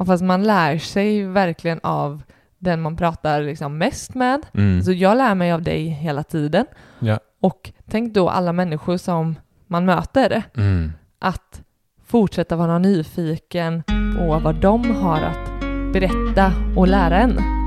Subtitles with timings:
[0.00, 2.22] Ja, fast man lär sig verkligen av
[2.58, 4.46] den man pratar liksom mest med.
[4.54, 4.82] Mm.
[4.82, 6.66] Så jag lär mig av dig hela tiden.
[6.98, 7.18] Ja.
[7.40, 10.42] Och tänk då alla människor som man möter.
[10.56, 10.92] Mm.
[11.18, 11.62] Att
[12.06, 13.82] fortsätta vara nyfiken
[14.18, 17.59] på vad de har att berätta och lära en.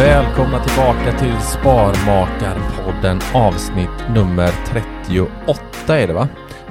[0.00, 6.28] Välkomna tillbaka till Sparmakarpodden avsnitt nummer 38 är det va?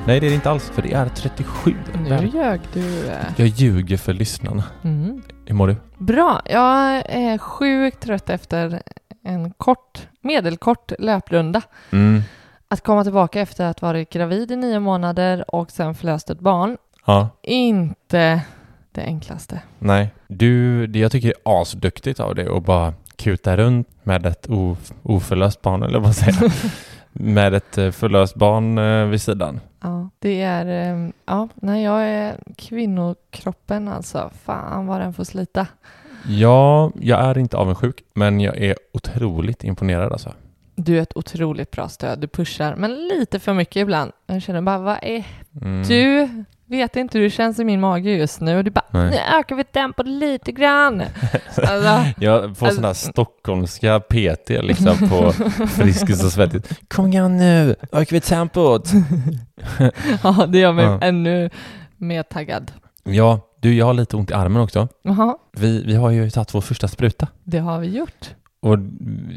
[0.08, 1.76] Nej det är det inte alls för det är 37.
[2.10, 3.08] Nu ljög du.
[3.08, 3.16] eh.
[3.38, 4.64] Jag ljuger för lyssnarna.
[4.84, 5.22] Mm.
[5.45, 5.76] Hur mår du?
[5.98, 6.42] Bra.
[6.45, 8.82] Jag är sjukt trött efter
[9.23, 11.62] en kort, medelkort löprunda.
[11.92, 12.22] Mm.
[12.68, 16.78] Att komma tillbaka efter att varit gravid i nio månader och sen förlöst ett barn.
[17.06, 17.30] Ja.
[17.44, 18.42] Inte
[18.92, 19.62] det enklaste.
[19.80, 20.14] Nej.
[20.28, 24.92] Du, det jag tycker är asduktigt av dig att bara kuta runt med ett of,
[25.04, 26.52] oförlöst barn eller vad säger jag?
[27.12, 29.60] med ett eh, förlöst barn eh, vid sidan.
[29.82, 30.94] Ja, det är...
[31.06, 34.32] eh, Ja, när jag är kvinnokroppen alltså.
[34.44, 35.68] Fan vad den får slita.
[36.28, 40.34] Ja, jag är inte avundsjuk men jag är otroligt imponerad alltså.
[40.76, 42.20] Du är ett otroligt bra stöd.
[42.20, 44.12] Du pushar, men lite för mycket ibland.
[44.28, 45.26] Jag känner bara, vad är...
[45.62, 45.84] Mm.
[45.88, 46.30] Du
[46.70, 48.58] vet inte hur det känns i min mage just nu.
[48.58, 49.10] Och du bara, Nej.
[49.10, 51.02] nu ökar vi tempot lite grann.
[51.56, 55.32] Alltså, Jag får Alltså- sådana här stockholmska PT liksom på
[55.68, 56.90] Friskis och Svettigt.
[56.90, 58.90] Kom igen nu, ökar vi tempot?
[60.24, 61.00] ja, det gör mig Ja.
[61.02, 61.50] ännu
[61.98, 62.72] mer taggad.
[63.04, 64.88] Ja, du jag har lite ont i armen också.
[65.04, 68.30] Jaha, Vi, vi har ju tagit vår första spruta det har vi gjort.
[68.62, 68.80] och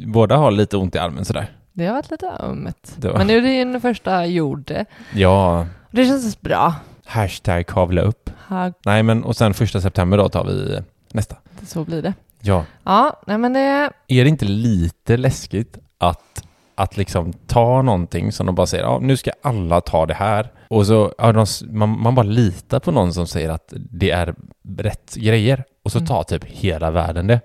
[0.06, 1.50] båda har lite ont i armen sådär.
[1.72, 2.96] Det har varit lite ömt.
[2.96, 4.72] Var- Men nu är det din första gjord.
[5.14, 6.74] Ja, Det känns bra.
[7.06, 8.30] Hashtag kavla upp.
[8.50, 10.80] Ja, Nej men och sen första september då tar vi
[11.12, 11.36] nästa.
[11.66, 12.14] så blir det.
[12.40, 12.64] Ja.
[12.84, 13.90] Ja, nej men det...
[14.08, 18.98] Är det inte lite läskigt att, att liksom ta någonting som de bara säger, ja
[19.02, 20.52] nu ska alla ta det här.
[20.68, 24.34] Och så, ja, de, man, man bara litar på någon som säger att det är
[24.78, 25.64] rätt grejer.
[25.84, 26.06] Och så Mm.
[26.06, 27.40] tar typ hela världen det.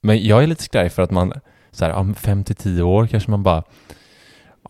[0.00, 1.32] Men jag är lite skraj för att man,
[1.70, 3.62] så här, om fem till tio år kanske man bara,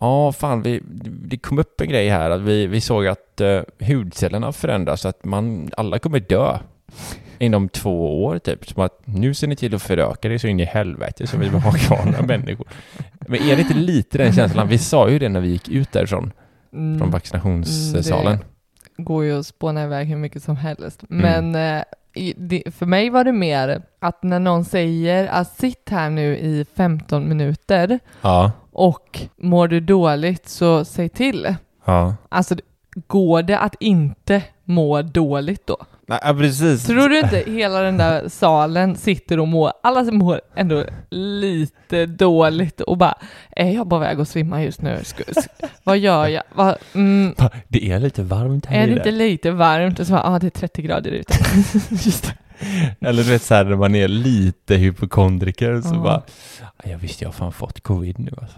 [0.03, 3.61] ja fan, vi, det kom upp en grej här, att vi, vi såg att uh,
[3.87, 6.57] hudcellerna förändras, så att man, alla kommer dö
[7.39, 8.65] inom två år typ.
[8.69, 11.49] Som att nu ser ni till att föröka det så in i helvete så vi
[11.49, 12.67] vill ha kvar några människor.
[13.27, 14.67] Men är det inte lite den känslan?
[14.67, 16.31] Vi sa ju det när vi gick ut därifrån,
[16.73, 18.37] Mm, från vaccinationssalen.
[18.97, 21.03] går ju att spåna iväg hur mycket som helst.
[21.09, 21.21] Mm.
[21.21, 21.85] Men det,
[22.71, 27.29] för mig var det mer att när någon säger att sitt här nu i 15
[27.29, 31.55] minuter Ja, och mår du dåligt så säg till.
[31.85, 32.15] ja.
[32.29, 32.55] Alltså
[33.07, 35.77] går det att inte må dåligt då?
[36.23, 36.85] Nej, precis.
[36.85, 42.81] Tror du inte hela den där salen sitter och mår, alla mår ändå lite dåligt
[42.81, 43.15] och bara,
[43.51, 44.99] är jag på väg att svimma just nu?
[45.83, 46.43] Vad gör jag?
[46.55, 47.35] Vad, mm,
[47.67, 49.99] Det är lite varmt här är det inte lite varmt?
[49.99, 51.33] Och så bara, ah, det är 30 grader ute.
[51.89, 52.33] just det.
[53.07, 55.99] Eller du vet såhär när man är lite hypokondriker så Ja.
[55.99, 56.21] bara,
[56.61, 58.57] "Ja, jag visste jag har fan fått covid nu alltså.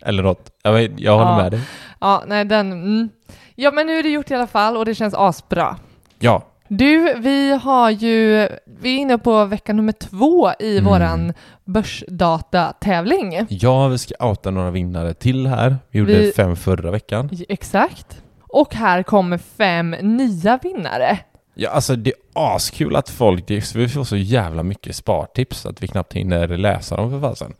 [0.00, 0.50] Eller något.
[0.62, 1.36] Jag, vet, jag håller Ja.
[1.42, 1.60] med dig.
[2.00, 3.08] Ja, nej den, mm.
[3.54, 5.76] Ja men nu är det gjort i alla fall och det känns asbra.
[6.18, 8.48] Ja, Du, vi har ju,
[8.80, 10.84] vi är inne på vecka nummer två i Mm.
[10.90, 11.32] våran
[11.64, 13.46] börsdatatävling.
[13.48, 15.76] Ja, vi ska outa några vinnare till här.
[15.90, 17.30] Vi gjorde Vi- fem förra veckan.
[17.48, 18.22] Exakt.
[18.48, 21.18] Och här kommer fem nya vinnare.
[21.54, 22.16] Ja, alltså det är
[22.54, 26.96] askul att folk, det, vi får så jävla mycket spartips att vi knappt hinner läsa
[26.96, 27.52] dem för fasen.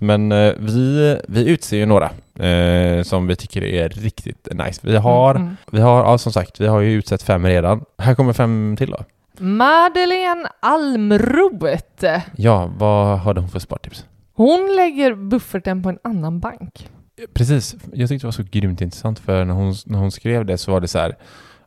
[0.00, 2.10] Men eh, vi, vi utser ju några
[2.48, 4.80] eh, som vi tycker är riktigt nice.
[4.82, 5.56] Vi har, Mm.
[5.72, 7.84] vi har, ja som sagt, vi har ju utsett fem redan.
[7.98, 9.04] Här kommer fem till då.
[9.38, 12.04] Madeleine Almroth.
[12.36, 14.04] Ja, vad har de för spartips?
[14.34, 16.88] Hon lägger bufferten på en annan bank.
[17.34, 20.58] Precis, jag tyckte det var så grymt intressant för när hon, när hon skrev det
[20.58, 21.16] så var det så här,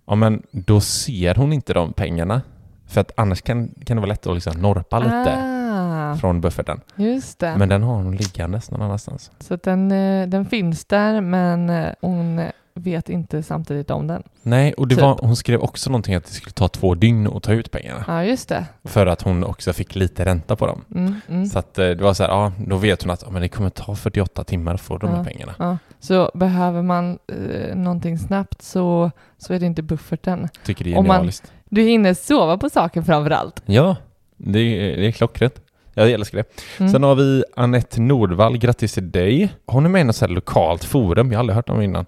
[0.06, 2.42] ja men då ser hon inte de pengarna.
[2.88, 5.38] För att annars kan, kan det vara lätt att liksom norpa lite
[5.74, 6.82] Ah, från bufferten.
[6.96, 7.56] just det.
[7.58, 9.32] Men den har hon liggandes någon annanstans.
[9.40, 12.42] Så den, eh, den finns där men eh, hon
[12.74, 14.24] vet inte samtidigt om den.
[14.42, 15.02] Nej, och Typ.
[15.02, 18.04] var, hon skrev också någonting att det skulle ta två dygn att ta ut pengarna.
[18.08, 18.66] Ja, just det.
[18.84, 20.82] För att hon också fick lite ränta på dem.
[20.96, 21.46] Mm, mm.
[21.46, 23.50] Så att eh, det var så här, ja, då vet hon att ja, men det
[23.50, 25.24] kommer ta 48 timmar att få de här Ja.
[25.24, 25.54] pengarna.
[25.60, 25.78] Ja.
[26.02, 30.48] Så behöver man eh, någonting snabbt så, så är det inte bufferten.
[30.66, 31.54] Tycker det är Om man- genialiskt.
[31.70, 33.64] Du hinner sova på saken framför allt.
[33.66, 33.96] Ja,
[34.38, 35.62] det är, det är klockrent.
[35.94, 36.44] Jag älskar det.
[36.80, 36.92] Mm.
[36.92, 39.54] Sen har vi Annette Nordvall, grattis till dig.
[39.66, 42.06] Hon är med i något lokalt forum, jag har aldrig hört om innan.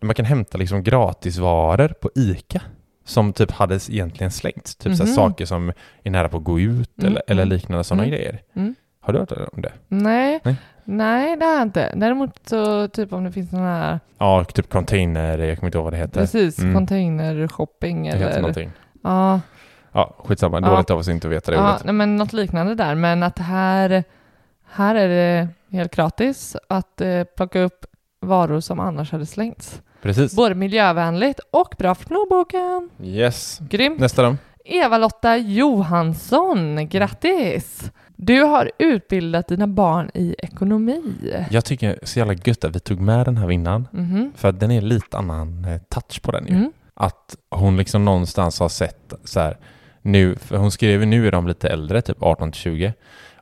[0.00, 2.62] Där man kan hämta liksom gratisvaror på ICA.
[3.04, 4.76] Som typ hade egentligen slängts.
[4.76, 5.14] Typ så här Mhm.
[5.16, 7.54] saker som är nära på att gå ut Mm, eller, eller mm.
[7.54, 8.14] liknande sådana Mm.
[8.16, 8.40] grejer.
[8.56, 8.74] Mm.
[9.00, 9.72] Har du hört om det?
[9.88, 10.56] Nej, Nej.
[10.88, 11.36] Nej.
[11.36, 11.92] det har jag inte.
[11.96, 15.84] Däremot så typ om det finns sådana här, Ja, typ container, jag kommer inte ihåg
[15.84, 16.20] vad det heter.
[16.20, 16.74] precis, Mm.
[16.74, 18.40] containershopping Det heter eller...
[18.40, 18.70] någonting.
[19.02, 19.40] Ja,
[19.92, 20.60] Ja, skitsamma.
[20.60, 20.68] Ja.
[20.70, 21.84] Dåligt av oss inte att veta det ja ordet.
[21.84, 22.94] nej, men något liknande där.
[22.94, 24.04] Men att här,
[24.70, 27.84] här är det helt gratis att eh, plocka upp
[28.20, 29.82] varor som annars hade slängts.
[30.02, 30.36] Precis.
[30.36, 32.90] Både miljövänligt och bra för plånboken.
[33.02, 33.58] Yes.
[33.68, 34.00] Grymt.
[34.00, 34.36] Nästa då.
[34.64, 37.92] Eva-Lotta Johansson, grattis!
[38.20, 41.02] Du har utbildat dina barn i ekonomi.
[41.50, 43.88] Jag tycker så jävla gött att vi tog med den här vinnaren.
[43.92, 44.32] Mhm.
[44.36, 46.54] För att den är lite annan eh, touch på den ju.
[46.54, 46.72] Mm.
[46.94, 49.56] Att hon liksom någonstans har sett så här
[50.02, 52.92] nu, för hon skrev nu är de lite äldre, typ 18 till 20.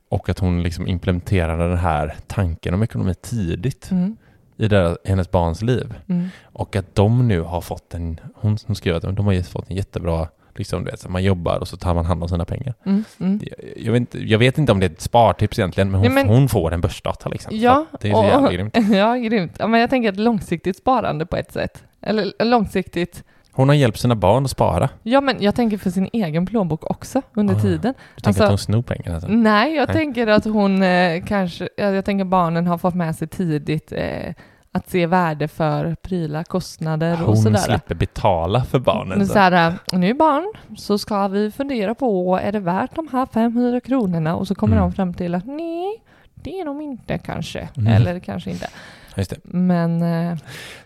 [0.09, 4.17] Och att hon liksom implementerade den här tanken om ekonomi tidigt Mm.
[4.57, 5.95] i deras, hennes barns liv.
[6.09, 6.29] Mm.
[6.43, 9.77] Och att de nu har fått en, hon, hon skrev att de har fått en
[9.77, 12.75] jättebra, liksom du vet, man jobbar och så tar man hand om sina pengar.
[12.87, 13.05] Mm.
[13.21, 13.41] Mm.
[13.43, 16.15] Jag, jag, vet, inte, jag vet inte om det är ett spartips egentligen, men hon,
[16.15, 17.57] Nej, men- hon får en börsdata liksom.
[17.57, 18.77] Ja, det är så jävla grymt.
[18.93, 19.53] ja, grymt.
[19.59, 21.85] Ja, men jag tänker ett långsiktigt sparande på ett sätt.
[22.03, 23.25] Eller långsiktigt.
[23.53, 24.89] Hon har hjälpt sina barn att spara.
[25.03, 27.61] Ja, men jag tänker för sin egen plånbok också under Ah.
[27.61, 27.95] tiden.
[28.17, 29.15] Du tänker Alltså- att hon snor pengarna?
[29.15, 29.29] Alltså.
[29.31, 29.97] Nej, jag Nej.
[29.97, 34.33] tänker att hon eh, kanske, ja, jag tänker barnen har fått med sig tidigt eh,
[34.77, 37.59] att se värde för prylar, kostnader och Hon sådär.
[37.59, 39.19] slipper betala för barnen.
[39.19, 39.39] Men så.
[39.39, 44.37] här, nu barn, så ska vi fundera på, är det värt de här 500 kronorna?
[44.37, 44.89] Och så kommer Mm.
[44.91, 46.03] de fram till att nej,
[46.35, 47.69] det är de inte kanske.
[47.77, 47.93] Mm.
[47.93, 48.69] Eller kanske inte.
[49.17, 49.37] Just det.
[49.43, 50.37] Men eh,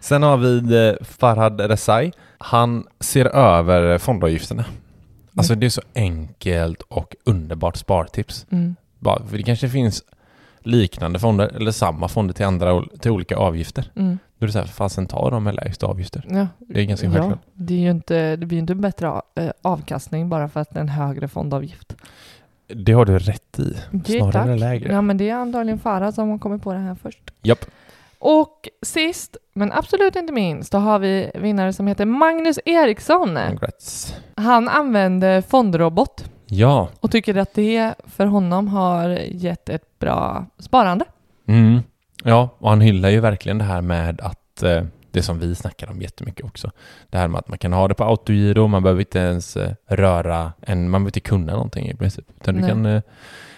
[0.00, 2.12] Sen har vi eh, Farhad Resai.
[2.38, 4.64] Han ser över fondavgifterna.
[5.36, 8.46] Alltså det är så enkelt och underbart spartips.
[8.50, 10.02] mm, Bara, för det kanske finns
[10.62, 13.90] liknande fonder eller samma fonder till andra till olika avgifter.
[13.96, 16.24] mm, Då är det så här, fasen ta de med lägsta avgifter.
[16.28, 16.46] ja.
[16.58, 17.38] Det är ganska ja, självklart.
[17.52, 20.70] det, är ju inte, det blir ju inte en bättre eh, avkastning bara för att
[20.70, 21.96] det är en högre fondavgift.
[22.74, 23.76] Det har du rätt i.
[23.90, 24.92] Det, Snarare lägre.
[24.92, 27.20] Ja, men det är antagligen Farah som har kommit på det här först.
[27.42, 27.64] Japp.
[28.18, 33.38] Och sist, men absolut inte minst, då har vi vinnare som heter Magnus Eriksson.
[33.48, 34.14] Congrats.
[34.34, 36.88] Han använder fondrobot Ja.
[37.00, 41.04] och tycker att det för honom har gett ett bra sparande.
[41.46, 41.80] Mm.
[42.24, 45.90] Ja, och han hyllar ju verkligen det här med att eh, det som vi snackar
[45.90, 46.70] om jättemycket också.
[47.10, 49.74] Det här med att man kan ha det på autogiro, man behöver inte ens eh,
[49.86, 52.24] röra en, man behöver inte kunna någonting i princip.
[52.40, 53.02] Utan du kan, eh,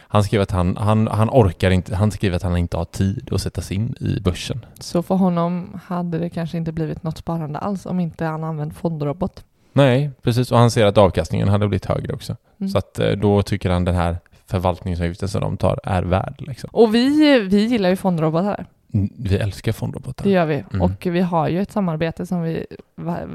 [0.09, 3.29] han skriver att han, han, han orkar inte, han skriver att han inte har tid
[3.33, 4.65] att sätta sig in i börsen.
[4.81, 8.77] Så för honom hade det kanske inte blivit något sparande alls om inte han använt
[8.77, 9.45] fondrobot.
[9.73, 10.53] Nej, precis.
[10.53, 12.37] Och han ser att avkastningen hade blivit högre också.
[12.61, 12.69] Mm.
[12.71, 16.35] Så att eh, då tycker han den här förvaltningsavgiften som de tar är värd.
[16.39, 16.71] Liksom.
[16.73, 18.67] Och vi, vi gillar ju fondrobotar.
[18.95, 20.25] Mm, Vi älskar fondrobotar.
[20.25, 20.65] Det gör vi.
[20.73, 20.83] Mm.
[20.83, 22.67] Och vi har ju ett samarbete som vi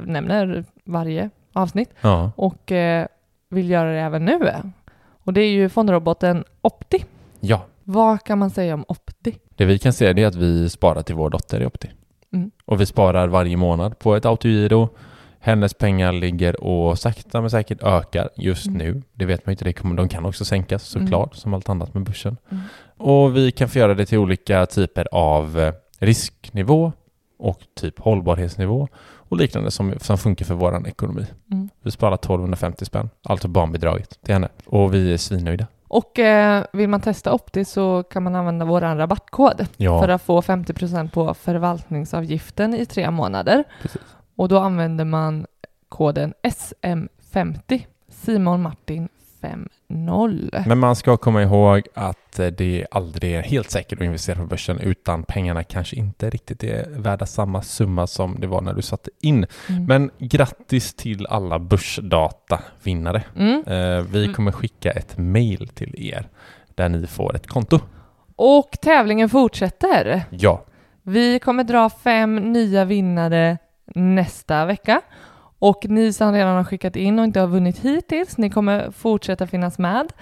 [0.05, 3.07] nämner varje avsnitt Ja, och eh,
[3.49, 4.51] vill göra det även nu.
[5.23, 7.05] Och det är ju fondroboten Opti.
[7.39, 7.61] ja.
[7.89, 9.35] Vad kan man säga om Opti?
[9.55, 11.89] Det vi kan det är att vi sparar till vår dotter i Opti.
[12.33, 12.51] Mm.
[12.65, 14.89] Och vi sparar varje månad på ett autogiro.
[15.39, 18.77] Hennes pengar ligger och sakta men säkert ökar just Mm.
[18.77, 19.01] nu.
[19.13, 21.93] Det vet man ju inte, det kommer, de kan också sänkas såklart, som allt annat
[21.93, 22.37] med börsen.
[22.51, 22.63] Mm.
[22.97, 26.91] Och vi kan få göra det till olika typer av eh, risknivå
[27.39, 28.87] och typ hållbarhetsnivå.
[29.29, 31.25] och liknande som, som funkar för vår ekonomi.
[31.51, 31.69] Mm.
[31.81, 34.49] Vi sparar 1250 spänn, alltså barnbidraget till henne.
[34.65, 35.67] Och vi är svinnöjda.
[35.87, 40.21] Och eh, vill man testa Opti så kan man använda vår rabattkod Ja, för att
[40.21, 43.63] få 50% på förvaltningsavgiften i tre månader.
[43.81, 44.01] Precis.
[44.37, 45.45] Och då använder man
[45.89, 49.09] koden SM50, Simon Martin
[49.41, 49.69] 50.
[50.65, 54.45] Men man ska komma ihåg att eh, det aldrig är helt säkert att investera på
[54.45, 58.81] börsen utan pengarna kanske inte riktigt är värda samma summa som det var när du
[58.81, 59.45] satte in.
[59.69, 59.85] Mm.
[59.85, 63.23] Men grattis till alla börsdata-vinnare.
[63.35, 63.63] Mm.
[63.67, 64.33] Eh, Vi Mm.
[64.33, 66.27] kommer skicka ett mail till er
[66.75, 67.79] där ni får ett konto.
[68.35, 70.23] Och tävlingen fortsätter.
[70.29, 70.63] Ja,
[71.03, 73.57] Vi kommer dra fem nya vinnare
[73.95, 75.01] nästa vecka.
[75.59, 79.47] Och ni som redan har skickat in och inte har vunnit hittills, ni kommer fortsätta
[79.47, 80.13] finnas med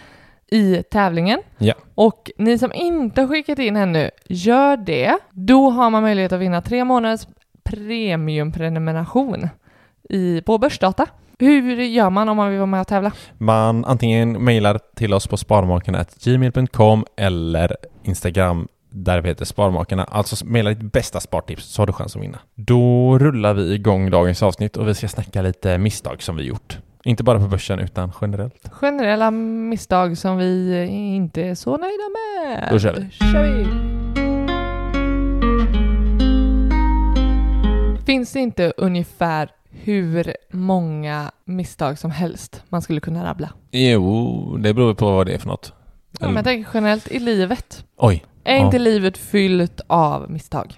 [0.51, 1.39] i tävlingen.
[1.57, 1.73] Ja.
[1.95, 5.17] Och ni som inte har skickat in ännu, gör det.
[5.31, 7.27] Då har man möjlighet att vinna tre månaders
[7.63, 9.49] premiumprenumeration
[10.09, 11.07] i, på Börsdata.
[11.39, 13.11] Hur gör man om man vill vara med och tävla?
[13.37, 20.03] man antingen mejlar till oss på sparmakarna.gmail.com eller Instagram där vi heter Sparmakarna.
[20.03, 22.39] Alltså mejla ditt bästa spartips så har du chans att vinna.
[22.55, 26.77] Då rullar vi igång dagens avsnitt och vi ska snacka lite misstag som vi gjort.
[27.03, 28.69] Inte bara på börsen utan generellt.
[28.71, 32.67] Generella misstag som vi inte är så nöjda med.
[32.71, 33.09] Då kör vi.
[33.09, 33.65] Kör vi.
[38.05, 43.49] Finns det inte ungefär hur många misstag som helst man skulle kunna rabbla?
[43.71, 45.73] Jo, det beror på vad det är för något.
[46.19, 47.85] Ja, men jag tänker generellt i livet.
[47.97, 48.65] Oj, Är Ja.
[48.65, 50.73] inte livet fyllt av misstag?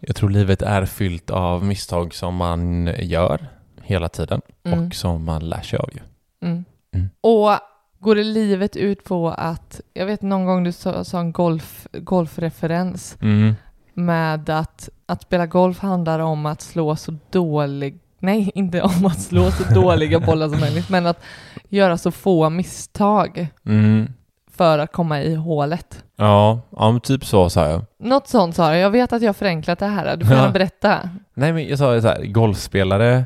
[0.00, 3.46] jag tror livet är fyllt av misstag som man gör
[3.82, 4.86] hela tiden Mm.
[4.86, 6.00] och som man lär sig av ju.
[6.48, 6.64] Mm.
[6.94, 7.08] Mm.
[7.20, 7.50] Och
[7.98, 11.86] går det livet ut på att, jag vet någon gång du sa, sa en golf,
[11.92, 13.54] golfreferens Mm.
[13.94, 19.20] med att, att spela golf handlar om att slå så dålig, nej inte om att
[19.20, 21.20] slå så dåliga bollar som möjligt, men att
[21.68, 24.12] göra så få misstag Mm.
[24.58, 26.04] För att komma i hålet.
[26.16, 27.82] Ja, ja men typ så sa jag.
[27.98, 28.76] Något sånt sa du.
[28.76, 30.16] Jag vet att jag har förenklat det här.
[30.16, 31.10] Du får gärna berätta.
[31.34, 33.24] Nej men jag sa så här, golfspelare,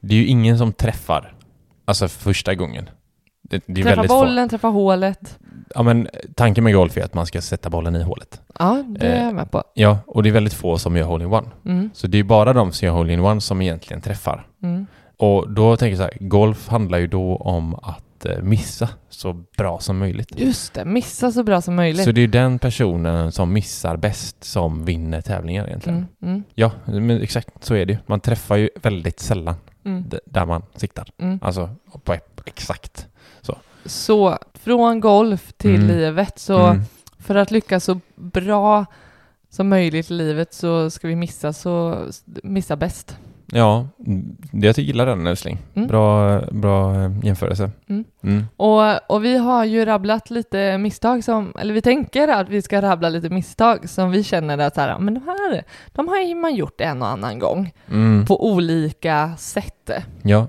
[0.00, 1.34] det är ju ingen som träffar,
[1.84, 2.90] alltså första gången.
[3.42, 5.28] Det, det Träffa bollen, träffa hålet.
[5.28, 5.36] få.
[5.74, 8.40] Ja men tanken med golf är att man ska sätta bollen i hålet.
[8.58, 9.24] Ja, det är Eh.
[9.24, 9.62] jag med på.
[9.74, 11.48] Ja, och det är väldigt få som gör hole-in-one.
[11.64, 14.46] Mm, Så det är bara de som gör hole-in-one som egentligen träffar.
[14.62, 14.86] mm,
[15.18, 19.32] Och då tänker jag så här, golf handlar ju då om att eh, missa så
[19.32, 20.28] bra som möjligt.
[20.36, 22.04] Just det, missa så bra som möjligt.
[22.04, 26.06] Så det är ju den personen som missar bäst som vinner tävlingar egentligen.
[26.22, 27.98] Mm, mm, Ja, men exakt så är det ju.
[28.06, 31.08] Man träffar ju väldigt sällan mm, där man siktar.
[31.18, 31.38] mm.
[31.42, 31.70] Alltså
[32.04, 33.06] på exakt.
[33.84, 35.86] Så från golf till Mm.
[35.96, 36.82] livet, så Mm.
[37.18, 38.86] för att lyckas så bra
[39.50, 42.04] som möjligt i livet så ska vi missa så
[42.42, 43.16] missa bäst.
[43.54, 45.58] Ja, mm, jag tycker- gillar den älskling.
[45.74, 45.88] Mm.
[45.88, 47.70] Bra, bra eh, jämförelse.
[47.88, 48.04] Mm.
[48.22, 48.44] Mm.
[48.56, 52.82] Och, och vi har ju rabblat lite misstag som, eller vi tänker att vi ska
[52.82, 56.34] rabbla lite misstag som vi känner att så här, men de här, de har ju
[56.34, 58.26] man gjort en och annan gång Mm.
[58.26, 59.90] på olika sätt.
[60.22, 60.46] Ja.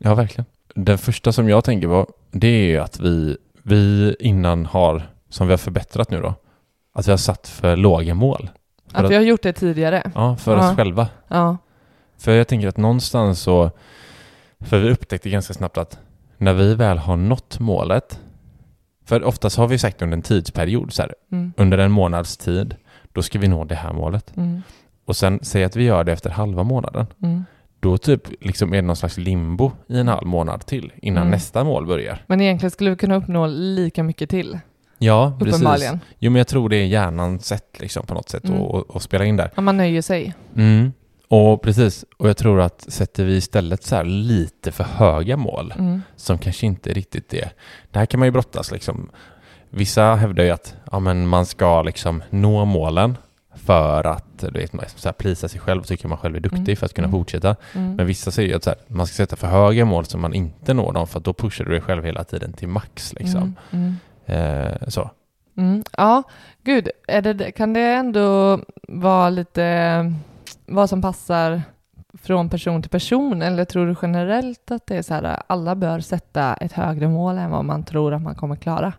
[0.00, 0.44] ja, verkligen.
[0.74, 5.46] Den första som jag tänker på, det är ju att vi, vi innan har, som
[5.46, 6.34] vi har förbättrat nu då,
[6.94, 8.50] att vi har satt för låga mål.
[8.90, 10.10] För Att att- vi har gjort det tidigare.
[10.14, 10.70] Ja, för Ja.
[10.70, 11.08] oss själva.
[11.28, 11.56] Ja.
[12.18, 13.70] För jag tänker att någonstans så,
[14.60, 15.98] för vi upptäckte ganska snabbt att
[16.38, 18.20] när vi väl har nått målet,
[19.04, 21.52] för oftast har vi sagt under en tidsperiod så här, Mm.
[21.56, 22.76] under en månads tid,
[23.12, 24.36] då ska vi nå det här målet.
[24.36, 24.62] Mm.
[25.04, 27.06] Och sen säg att vi gör det efter halva månaden.
[27.22, 27.44] Mm.
[27.80, 31.30] Då typ liksom är det någon slags limbo i en halv månad till innan Mm.
[31.30, 32.24] nästa mål börjar.
[32.26, 34.58] Men egentligen skulle vi kunna uppnå lika mycket till,
[34.98, 35.90] Ja, precis.
[36.18, 38.62] Jo, men jag tror det är hjärnans sätt liksom på något sätt Mm.
[38.62, 39.50] att att- att spela in där.
[39.56, 40.34] Om man nöjer sig.
[40.56, 40.92] Mm.
[41.28, 45.74] Och precis, och jag tror att sätter vi istället så här lite för höga mål
[45.78, 46.02] Mm.
[46.16, 47.52] som kanske inte riktigt är...
[47.90, 49.10] Det här kan man ju brottas liksom.
[49.70, 53.16] Vissa hävdar ju att ja, men man ska liksom nå målen
[53.54, 56.40] för att du vet, man så här, plisa sig själv och tycker man själv är
[56.40, 56.76] duktig Mm.
[56.76, 57.18] för att kunna Mm.
[57.20, 57.56] fortsätta.
[57.74, 57.94] Mm.
[57.96, 60.74] Men vissa säger ju att här, man ska sätta för höga mål så man inte
[60.74, 63.12] når dem för att då pushar du dig själv hela tiden till max.
[63.12, 63.56] Liksom.
[63.70, 63.94] Mm.
[64.26, 64.66] Mm.
[64.66, 65.10] Eh, så.
[65.96, 66.22] Ja,
[66.64, 66.88] gud,
[67.22, 70.12] det, kan det ändå vara lite
[70.66, 71.62] vad som passar
[72.22, 76.00] från person till person eller tror du generellt att det är så här alla bör
[76.00, 78.92] sätta ett högre mål än vad man tror att man kommer klara?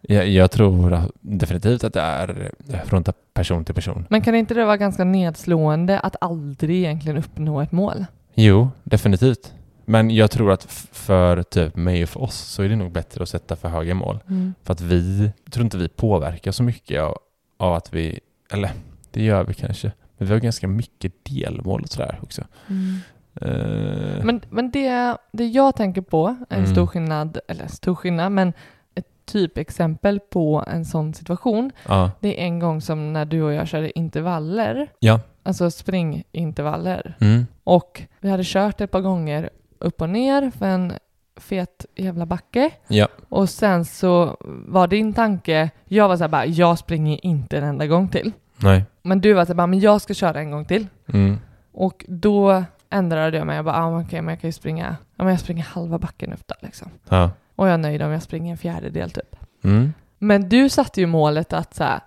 [0.00, 2.50] Jag, jag tror definitivt att det är
[2.84, 4.06] från person till person.
[4.08, 8.04] Men kan inte det vara ganska nedslående att aldrig egentligen uppnå ett mål?
[8.34, 9.54] Jo, definitivt.
[9.84, 13.22] Men jag tror att för typ mig och för oss så är det nog bättre
[13.22, 14.18] att sätta för höga mål.
[14.62, 17.18] För att vi, tror inte vi påverkar så mycket av,
[17.56, 18.20] av att vi,
[18.52, 18.70] eller
[19.10, 22.42] det gör vi kanske, men vi har ganska mycket delmål och sådär också.
[22.68, 22.96] Mm.
[23.40, 26.70] Eh, Men, men det, det jag tänker på, en Mm.
[26.72, 28.52] stor skillnad, eller stor skillnad, men
[28.94, 32.10] ett typexempel på en sån situation, ja.
[32.20, 35.20] det är en gång som när du och jag körde intervaller, Ja.
[35.42, 37.16] alltså springintervaller.
[37.20, 37.46] Mm.
[37.64, 40.92] Och vi hade kört ett par gånger upp och ner för en
[41.36, 42.70] fet jävla backe.
[42.88, 43.08] Ja.
[43.28, 44.36] Och sen så
[44.66, 48.32] var din tanke, jag var så här bara, jag springer inte en enda gång till.
[48.56, 48.84] Nej.
[49.02, 50.86] Men du var så här bara, men jag ska köra en gång till.
[51.12, 51.38] Mm.
[51.72, 53.56] Och då ändrade jag mig.
[53.56, 56.32] Jag bara, ah, okej, men jag kan ju springa, ja, men jag springer halva backen
[56.32, 56.88] upp där liksom.
[57.08, 57.30] Ja.
[57.56, 59.36] Och jag är nöjd om jag springer en fjärdedel typ.
[59.64, 59.92] Mm.
[60.18, 62.00] Men du satte ju målet att så här,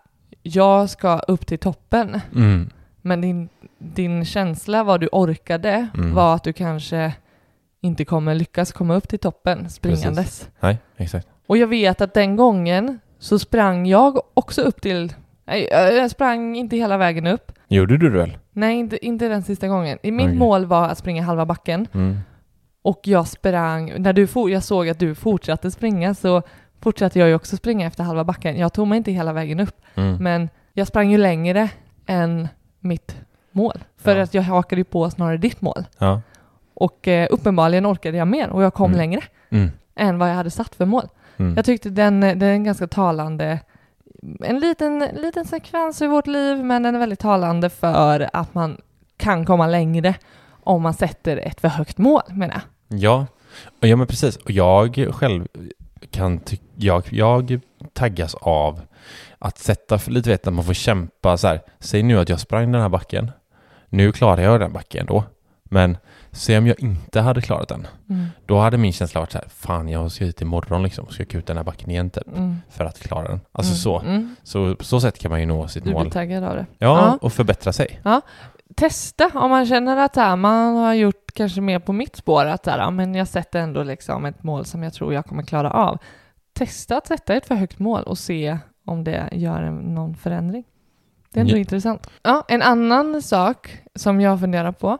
[0.43, 2.21] jag ska upp till toppen.
[2.35, 2.69] Mm.
[3.01, 6.13] Men din, din känsla, vad du orkade, Mm.
[6.13, 7.13] var att du kanske
[7.81, 10.49] inte kommer lyckas komma upp till toppen springandes.
[10.59, 11.27] Nej, exakt.
[11.47, 15.13] Och jag vet att den gången så sprang jag också upp till,
[15.71, 17.51] jag sprang inte hela vägen upp.
[17.67, 18.37] Gjorde du det väl?
[18.51, 19.97] Nej, inte, inte den sista gången.
[20.03, 20.35] Mitt Okej.
[20.37, 22.17] mål var att springa halva backen Mm.
[22.81, 26.41] och jag sprang, när du for, jag såg att du fortsatte springa så
[26.81, 28.57] fortsatte jag ju också springa efter halva backen.
[28.59, 30.23] Jag tog mig inte hela vägen upp, Mm.
[30.23, 31.69] men jag sprang ju längre
[32.05, 32.47] än
[32.79, 33.15] mitt
[33.51, 33.83] mål.
[33.97, 34.23] För Ja.
[34.23, 35.83] att jag hakade ju på snarare ditt mål.
[35.97, 36.21] Ja.
[36.73, 38.97] Och eh, uppenbarligen orkade jag mer och jag kom Mm.
[38.97, 39.71] längre Mm.
[39.95, 41.07] än vad jag hade satt för mål.
[41.37, 41.53] Mm.
[41.55, 43.59] Jag tyckte den, den är en ganska talande,
[44.39, 48.77] en liten, liten sekvens i vårt liv, men den är väldigt talande för att man
[49.17, 50.15] kan komma längre
[50.63, 52.99] om man sätter ett för högt mål, menar jag.
[52.99, 53.25] Ja,
[53.79, 54.37] ja men precis.
[54.37, 55.47] Och jag själv
[56.11, 57.59] kan tycka, jag, jag
[57.93, 58.81] taggas av
[59.39, 61.61] att sätta, för lite vet att man får kämpa så här.
[61.79, 63.31] Säg nu att jag sprang den här backen.
[63.89, 65.23] Nu klarar jag den backen då.
[65.69, 65.97] Men
[66.31, 67.87] se om jag inte hade klarat den.
[68.45, 71.47] Då hade min känsla varit så här, fan jag ska hit imorgon liksom, ska kuta
[71.47, 72.27] den här backen igen typ.
[72.27, 72.55] Mm.
[72.69, 73.39] För att klara den.
[73.51, 73.77] Alltså Mm.
[73.77, 73.99] så.
[74.09, 74.35] Mm.
[74.43, 76.11] Så på så sätt kan man ju nå sitt Du blir mål.
[76.11, 76.65] taggad av det.
[76.77, 77.17] Ja, Ja.
[77.21, 78.01] och förbättra sig.
[78.75, 82.65] Testa om man känner att här, man har gjort kanske mer på mitt spår, att
[82.65, 85.71] här, ja, men jag sätter ändå liksom ett mål som jag tror jag kommer klara
[85.71, 85.97] av.
[86.53, 90.63] Testa att sätta ett för högt mål och se om det gör någon förändring.
[91.33, 91.57] Det är ändå Ja.
[91.59, 92.07] intressant.
[92.23, 94.97] Ja, en annan sak som jag funderar på.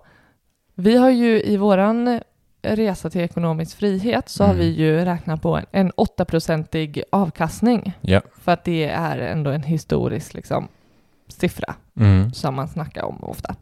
[0.75, 2.19] Vi har ju i våran
[2.61, 4.59] resa till ekonomisk frihet så har Mm.
[4.65, 7.93] vi ju räknat på en, en 8-procentig avkastning.
[8.01, 8.21] Ja.
[8.41, 10.67] För att det är ändå en historisk liksom,
[11.27, 12.33] siffra Mm.
[12.33, 13.55] som man snackar om ofta.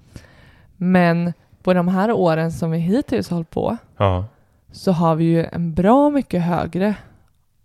[0.77, 4.25] Men på de här åren som vi hittills har hållit på Ja.
[4.71, 6.95] så har vi ju en bra mycket högre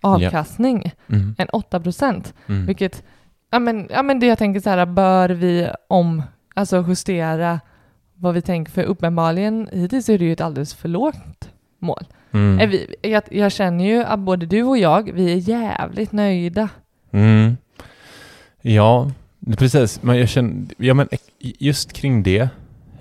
[0.00, 1.34] avkastning Mm.
[1.38, 2.34] än 8 procent.
[2.48, 2.66] Mm.
[2.66, 3.02] Vilket,
[3.50, 6.22] ja men, ja men det jag tänker så här, bör vi om,
[6.54, 7.61] alltså justera
[8.18, 12.04] vad vi tänker, för uppenbarligen hittills är det ju ett alldeles för lågt mål.
[12.33, 12.70] Mm.
[12.70, 16.68] Vi, jag, jag känner ju att både du och jag, vi är jävligt nöjda.
[17.12, 17.57] Mm.
[18.62, 19.11] Ja,
[19.59, 20.02] precis.
[20.02, 22.48] Men jag känner, ja men just kring det, jag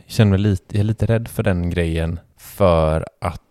[0.08, 3.42] känner mig lite, jag är lite rädd för den grejen för att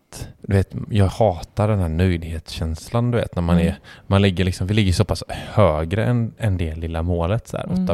[0.42, 3.68] du vet, jag hatar den här nöjdhetskänslan du vet när man Mm.
[3.68, 7.56] är, man ligger liksom, vi ligger så pass högre än, än det lilla målet så
[7.56, 7.86] här, Mm.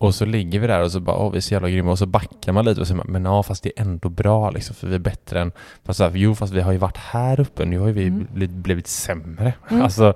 [0.00, 0.06] 8%.
[0.06, 1.98] Och så ligger vi där och så bara, åh vi är så jävla grymma och
[1.98, 4.74] så backar man lite och så säger men ja fast det är ändå bra liksom
[4.76, 5.52] för vi är bättre än,
[5.84, 8.06] fast så här, jo fast vi har ju varit här uppe, nu har ju vi
[8.06, 8.26] Mm.
[8.62, 9.52] blivit, sämre.
[9.70, 9.82] Mm.
[9.84, 10.14] Alltså,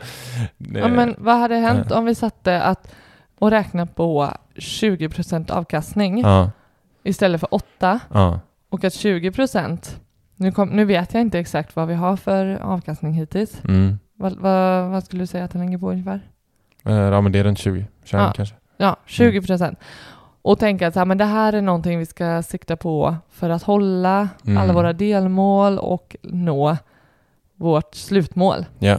[0.58, 1.98] Ja, men vad hade hänt eh.
[1.98, 2.94] om vi satte att
[3.38, 6.50] och räkna på 20 procent avkastning ja,
[7.02, 8.40] istället för 8 ja.
[8.70, 10.00] och att 20 procent,
[10.36, 13.62] nu, kom, nu vet jag inte exakt vad vi har för avkastning hittills.
[13.64, 13.98] Mm.
[14.16, 16.20] Vad, vad, vad skulle du säga att den ligger på ungefär?
[16.84, 18.32] Eh, Ja men det är runt 20, 21 Ja.
[18.36, 18.54] kanske.
[18.76, 19.78] Ja, 20 procent.
[20.42, 23.50] Och tänka att så här, men det här är någonting vi ska sikta på för
[23.50, 24.58] att hålla Mm.
[24.58, 26.76] alla våra delmål och nå
[27.56, 28.66] vårt slutmål.
[28.78, 28.98] Ja,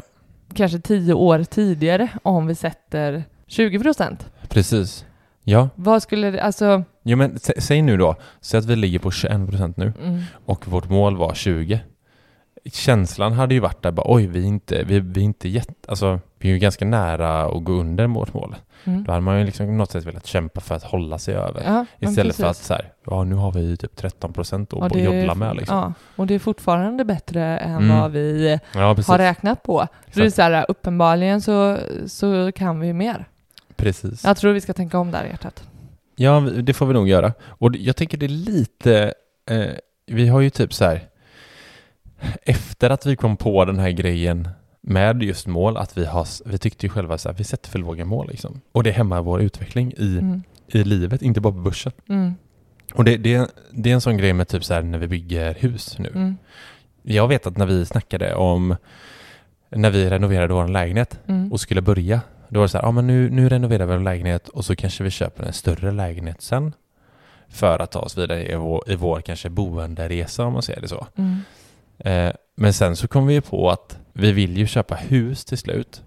[0.53, 4.29] Kanske tio år tidigare om vi sätter 20 procent.
[4.49, 5.05] precis.
[5.43, 8.99] Ja, Vad skulle det, alltså, ja men sä, säg nu då, säg att vi ligger
[8.99, 11.79] på 21% nu mm, och vårt mål var 20.
[12.71, 15.73] Känslan hade ju varit där bara, oj vi är inte, vi, vi är inte jätte,
[15.87, 18.55] alltså vi är ju ganska nära att gå under vårt mål.
[18.83, 19.03] mm.
[19.03, 21.63] Då hade man ju liksom på något sätt velat kämpa för att hålla sig över.
[21.65, 24.99] Ja, Istället för att så här, ja nu har vi typ 13% Och att är-
[24.99, 25.77] jobbla med liksom.
[25.77, 27.99] Ja, och det är fortfarande bättre än Mm.
[27.99, 29.87] vad vi Ja, har räknat på.
[30.13, 33.25] Så det är så här, uppenbarligen så, så kan vi mer.
[33.75, 34.23] Precis.
[34.23, 35.63] Jag tror vi ska tänka om där i hjärtat.
[36.15, 37.33] Ja, det får vi nog göra.
[37.43, 39.13] Och jag tänker det är lite,
[39.49, 39.65] eh,
[40.07, 41.01] vi har ju typ så här,
[42.43, 44.49] efter att vi kom på den här grejen
[44.81, 47.79] med just mål, att vi har, vi tyckte ju själva så här, vi sätter för
[47.79, 48.61] låga mål liksom.
[48.71, 50.43] Och det hämmar vår utveckling i, Mm.
[50.67, 51.91] i livet, inte bara på börsen.
[52.09, 52.35] Mm.
[52.93, 55.53] Och det, det, det är en sån grej med typ så här när vi bygger
[55.59, 56.09] hus nu.
[56.15, 56.37] Mm.
[57.03, 58.75] Jag vet att när vi snackade om,
[59.69, 61.51] när vi renoverade vår lägenhet Mm.
[61.51, 64.03] och skulle börja, då var det så här, ja men nu, nu renoverar vi en
[64.03, 66.73] lägenhet och så kanske vi köper en större lägenhet sen.
[67.49, 70.87] för att ta oss vidare i vår, i vår kanske boenderesa om man säger det
[70.87, 71.07] så.
[71.99, 72.27] Mm.
[72.27, 76.01] Eh, men sen så kom vi på att vi vill ju köpa hus till slut.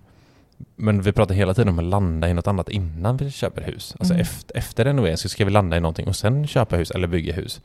[0.76, 3.94] Men vi pratar hela tiden om att landa i något annat innan vi köper hus.
[3.98, 4.22] Alltså Mm.
[4.22, 7.32] efter, efter renovering så ska vi landa i någonting och sen köpa hus eller bygga
[7.32, 7.60] hus.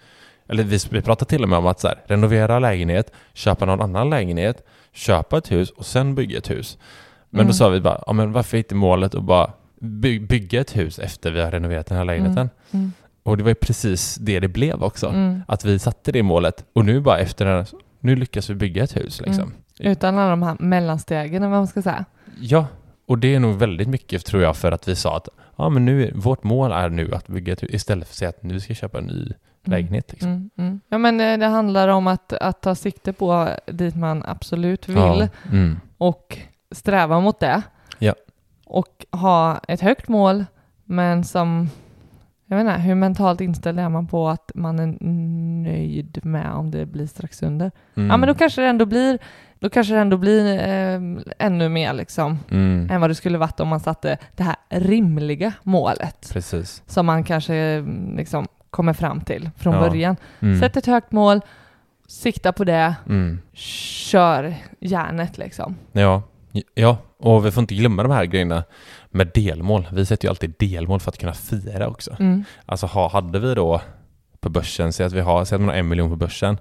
[0.47, 3.81] Eller vi, vi pratar till och med om att så här, renovera lägenhet, köpa någon
[3.81, 6.77] annan lägenhet, köpa ett hus och sen bygga ett hus.
[7.29, 7.47] Men Mm.
[7.47, 10.99] då sa vi bara, ja men varför inte målet att bara by, bygga ett hus
[10.99, 12.49] efter vi har renoverat den här lägenheten?
[12.71, 12.91] Mm.
[13.23, 15.07] Och det var ju precis det det blev också.
[15.07, 15.41] Mm.
[15.47, 17.65] Att vi satte det målet och nu bara efter den
[18.03, 19.43] nu lyckas vi bygga ett hus liksom.
[19.79, 19.91] Mm.
[19.91, 22.05] Utan alla de här mellanstegen, eller vad man ska säga.
[22.39, 22.67] Ja,
[23.07, 25.85] och det är nog väldigt mycket tror jag för att vi sa att ja, men
[25.85, 28.59] nu, vårt mål är nu att bygga ett hus istället för att säga att nu
[28.59, 30.11] ska jag köpa en ny lägenhet.
[30.11, 30.29] Liksom.
[30.29, 30.81] Mm, mm.
[30.89, 34.95] Ja, men eh, det handlar om att, att ta sikte på dit man absolut vill
[34.95, 36.37] Ja, mm, och
[36.71, 37.61] sträva mot det.
[37.99, 38.15] Ja.
[38.65, 40.45] Och ha ett högt mål,
[40.83, 41.69] men som...
[42.45, 44.97] Jag vet inte, hur mentalt inställd är man på att man är
[45.63, 47.71] nöjd med om det blir strax under?
[47.95, 49.19] mm, Ja, men då kanske det ändå blir,
[49.59, 51.01] då kanske det ändå blir eh,
[51.39, 55.53] ännu mer liksom, mm, än vad det skulle varit om man satte det här rimliga
[55.63, 56.83] målet Precis.
[56.87, 57.81] som man kanske
[58.17, 59.79] liksom kommer fram till från Ja.
[59.79, 60.15] början.
[60.39, 61.41] Mm, Sätt ett högt mål,
[62.07, 65.75] sikta på det, mm, kör järnet liksom.
[65.91, 66.21] ja,
[66.73, 68.63] ja, och vi får inte glömma de här grejerna
[69.09, 69.87] med delmål.
[69.91, 72.15] Vi sätter ju alltid delmål för att kunna fira också.
[72.19, 72.43] Mm.
[72.65, 73.81] Alltså ha, hade vi då
[74.43, 76.57] på börsen, säg att vi har, säg att man har en miljon på börsen,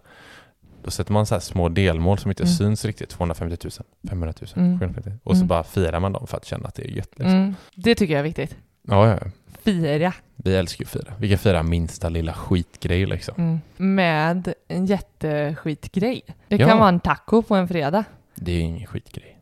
[0.84, 2.54] då sätter man så små delmål som inte Mm.
[2.54, 3.72] syns riktigt, 250 000,
[4.10, 4.78] 500 000, Mm.
[4.78, 5.48] 750 000, och så Mm.
[5.48, 7.10] bara firar man dem för att känna att det är gött.
[7.16, 7.34] Liksom.
[7.36, 7.54] Mm.
[7.74, 8.56] Det tycker jag är viktigt.
[8.88, 9.30] Ja, ja, ja.
[9.64, 11.14] Fira Vi älskar ju att fira.
[11.18, 13.34] Vi kan fira minsta lilla skitgrej liksom.
[13.38, 13.60] mm.
[13.76, 16.22] med en jätteskitgrej.
[16.48, 16.68] Det Ja.
[16.68, 18.04] kan vara en taco på en fredag.
[18.34, 19.38] Det är ingen skitgrej.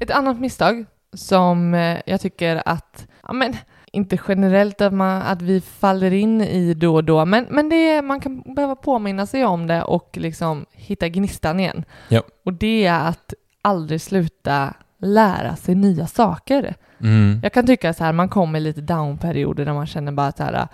[0.00, 3.56] Ett annat misstag som eh, jag tycker att, ja men
[3.92, 8.02] inte generellt att, man, att vi faller in i då och då, men, men det
[8.02, 11.84] man kan behöva påminna sig om det och liksom hitta gnistan igen.
[12.08, 12.22] Ja.
[12.44, 16.74] Och det är att aldrig sluta lära sig nya saker.
[17.00, 17.40] Mm.
[17.42, 20.42] Jag kan tycka så här, man kommer i lite down-perioder där man känner bara så
[20.42, 20.68] här,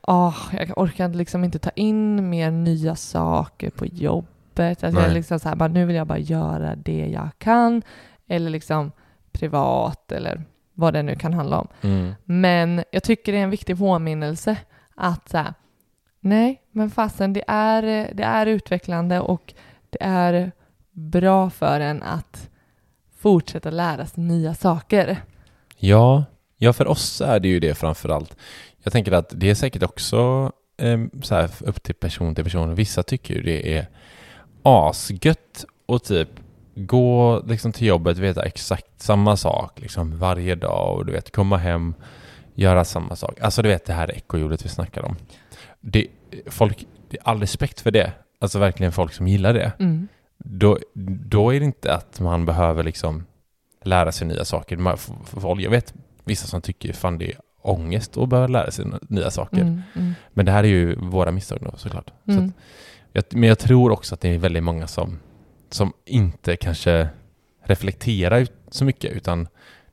[0.00, 4.84] ah, jag orkar liksom inte ta in mer nya saker på jobbet.
[4.84, 7.82] Alltså jag liksom så här, bara, nu vill jag bara göra det jag kan,
[8.26, 8.92] eller liksom
[9.32, 11.68] privat, eller vad det nu kan handla om.
[11.82, 12.14] Mm.
[12.24, 14.56] Men jag tycker det är en viktig påminnelse
[14.94, 15.54] att så här,
[16.20, 17.82] nej, men fasen, det är,
[18.14, 19.54] det är utvecklande och
[19.90, 20.52] det är
[20.90, 22.50] bra för en att
[23.18, 25.22] fortsätta lära sig nya saker.
[25.76, 26.24] Ja,
[26.56, 28.36] ja, för oss är det ju det framför allt.
[28.82, 32.74] Jag tänker att det är säkert också eh, så här, upp till person till person.
[32.74, 33.86] Vissa tycker ju det är
[34.62, 36.28] asgött och typ
[36.74, 41.56] gå liksom till jobbet, veta exakt samma sak liksom varje dag och du vet komma
[41.56, 41.94] hem,
[42.54, 43.40] göra samma sak.
[43.40, 45.16] Alltså du vet det här ekorrhjulet vi snackar om.
[45.80, 46.06] Det,
[46.46, 48.12] folk, det är all respekt för det.
[48.40, 49.72] Alltså verkligen folk som gillar det.
[49.78, 50.08] Mm.
[50.38, 50.78] Då,
[51.26, 53.26] då är det inte att man behöver liksom
[53.82, 54.76] lära sig nya saker.
[54.76, 58.86] Man, folk, jag vet vissa som tycker fan det är ångest att behöva lära sig
[59.08, 59.60] nya saker.
[59.60, 62.10] Mm, mm, Men det här är ju våra misstag då såklart.
[62.24, 62.52] Så mm.
[63.14, 65.18] att, men jag tror också att det är väldigt många som,
[65.74, 67.08] som inte kanske
[67.64, 69.48] reflekterar ut så mycket utan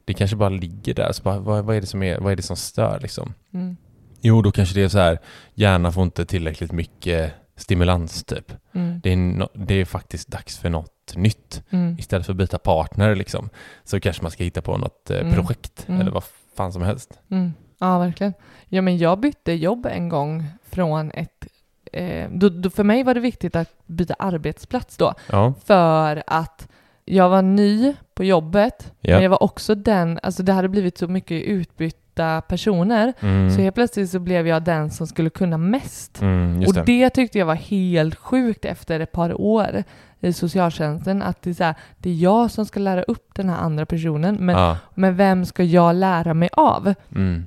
[0.05, 1.11] det kanske bara ligger där.
[1.11, 3.33] Så bara, vad, vad, är det som är, vad är det som stör liksom?
[3.53, 3.77] Mm.
[4.21, 5.19] Jo, då kanske det är så här,
[5.53, 8.53] hjärnan får inte tillräckligt mycket stimulans typ.
[8.73, 8.99] Mm.
[9.03, 11.63] Det är, no, det är faktiskt dags för något nytt.
[11.69, 11.95] Mm.
[11.99, 13.49] Istället för att byta partner liksom,
[13.83, 15.33] så kanske man ska hitta på något eh, Mm.
[15.33, 16.01] projekt Mm.
[16.01, 16.23] eller vad
[16.55, 17.19] fan som helst.
[17.31, 17.53] Mm.
[17.79, 18.33] Ja, verkligen.
[18.67, 21.45] Ja, men jag bytte jobb en gång från ett...
[21.91, 26.67] Eh, då, då för mig var det viktigt att byta arbetsplats då, Ja, för att
[27.05, 29.15] jag var ny på jobbet, Ja.
[29.15, 33.51] men jag var också den, alltså det hade blivit så mycket utbytta personer, mm.
[33.51, 36.21] så helt plötsligt så blev jag den som skulle kunna mest.
[36.21, 37.09] Mm, och det.
[37.09, 39.83] tyckte jag var helt sjukt efter ett par år
[40.19, 43.49] i socialtjänsten, att det är, så här, det är jag som ska lära upp den
[43.49, 44.77] här andra personen, men, ja.
[44.93, 46.93] men vem ska jag lära mig av?
[47.15, 47.45] mm.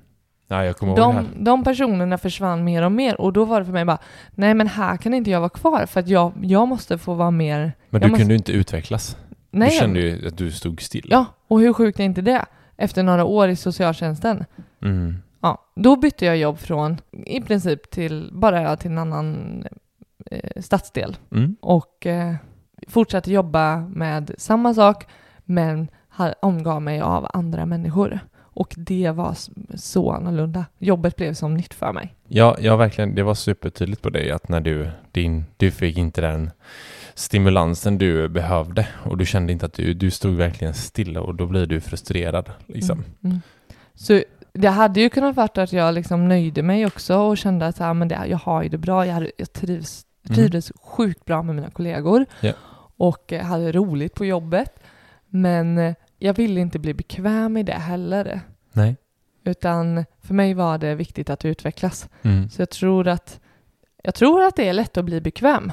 [0.52, 1.22] Ja, jag kommer ihåg det här.
[1.34, 3.98] De, de personerna försvann mer och mer och då var det för mig bara,
[4.30, 7.30] nej men här kan inte jag vara kvar för att jag, jag måste få vara
[7.30, 7.58] mer...
[7.90, 9.16] Men jag du måste, kunde ju inte utvecklas.
[9.50, 11.06] nej, Du kände ju att du stod still.
[11.10, 12.44] Ja, och hur sjukt är inte det?
[12.76, 14.44] Efter några år i socialtjänsten.
[14.82, 15.16] Mm.
[15.40, 19.64] Ja, då bytte jag jobb från i princip till bara till en annan
[20.30, 21.56] eh, stadsdel Mm.
[21.60, 22.34] och eh,
[22.88, 25.06] fortsatte jobba med samma sak
[25.44, 25.88] men
[26.40, 28.20] omgav mig av andra människor.
[28.54, 29.36] Och det var
[29.76, 30.66] så annorlunda.
[30.78, 32.14] Jobbet blev som nytt för mig.
[32.28, 33.14] Ja, ja, verkligen.
[33.14, 36.50] Det var supertydligt på dig att när du, din, du fick inte den
[37.14, 41.46] stimulansen du behövde och du kände inte att du, du stod verkligen stilla och då
[41.46, 42.50] blir du frustrerad.
[42.66, 42.98] Liksom.
[42.98, 43.08] Mm.
[43.24, 43.40] Mm.
[43.94, 47.78] Så det hade ju kunnat vara att jag liksom nöjde mig också och kände att
[47.78, 50.36] här, men det, jag har ju det bra, jag, hade, jag trivs, Mm.
[50.36, 52.52] trivdes sjukt bra med mina kollegor Ja.
[52.96, 54.78] och hade roligt på jobbet.
[55.28, 58.40] Men eh, jag ville inte bli bekväm i det heller.
[58.72, 58.96] Nej.
[59.44, 62.08] Utan för mig var det viktigt att utvecklas.
[62.22, 62.50] Mm.
[62.50, 63.40] Så jag tror att,
[64.02, 65.72] jag tror att det är lätt att bli bekväm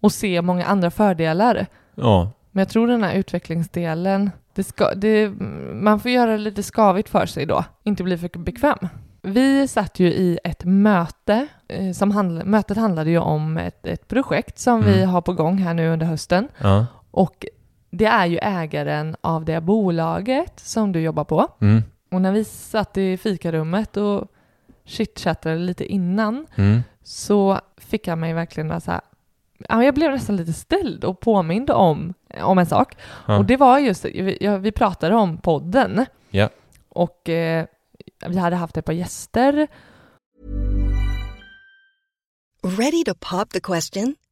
[0.00, 1.66] och se många andra fördelar.
[1.94, 2.30] Ja.
[2.50, 5.28] Men jag tror den här utvecklingsdelen, det ska, det,
[5.74, 8.88] man får göra det lite skavigt för sig då, inte bli för bekväm.
[9.22, 14.08] Vi satt ju i ett möte, eh, som handl- mötet handlade ju om ett, ett
[14.08, 15.08] projekt som vi Mm.
[15.08, 16.48] har på gång här nu under hösten.
[16.58, 16.86] Ja.
[17.10, 17.46] Och
[17.90, 21.48] det är ju ägaren av det bolaget som du jobbar på.
[21.60, 21.82] Mm.
[22.10, 24.28] Och när vi satt i fikarummet och
[24.84, 26.80] chitchattade lite innan Mm.
[27.02, 29.00] så fick han mig verkligen att så här,
[29.68, 32.96] ja, jag blev nästan lite ställd och påmind om, om en sak.
[33.26, 33.38] Ja.
[33.38, 34.04] Och det var just,
[34.60, 36.06] vi pratade om podden.
[36.30, 36.48] Ja.
[36.88, 37.66] Och eh,
[38.26, 39.68] vi hade haft ett par gäster.
[42.62, 44.14] Ready to pop the question?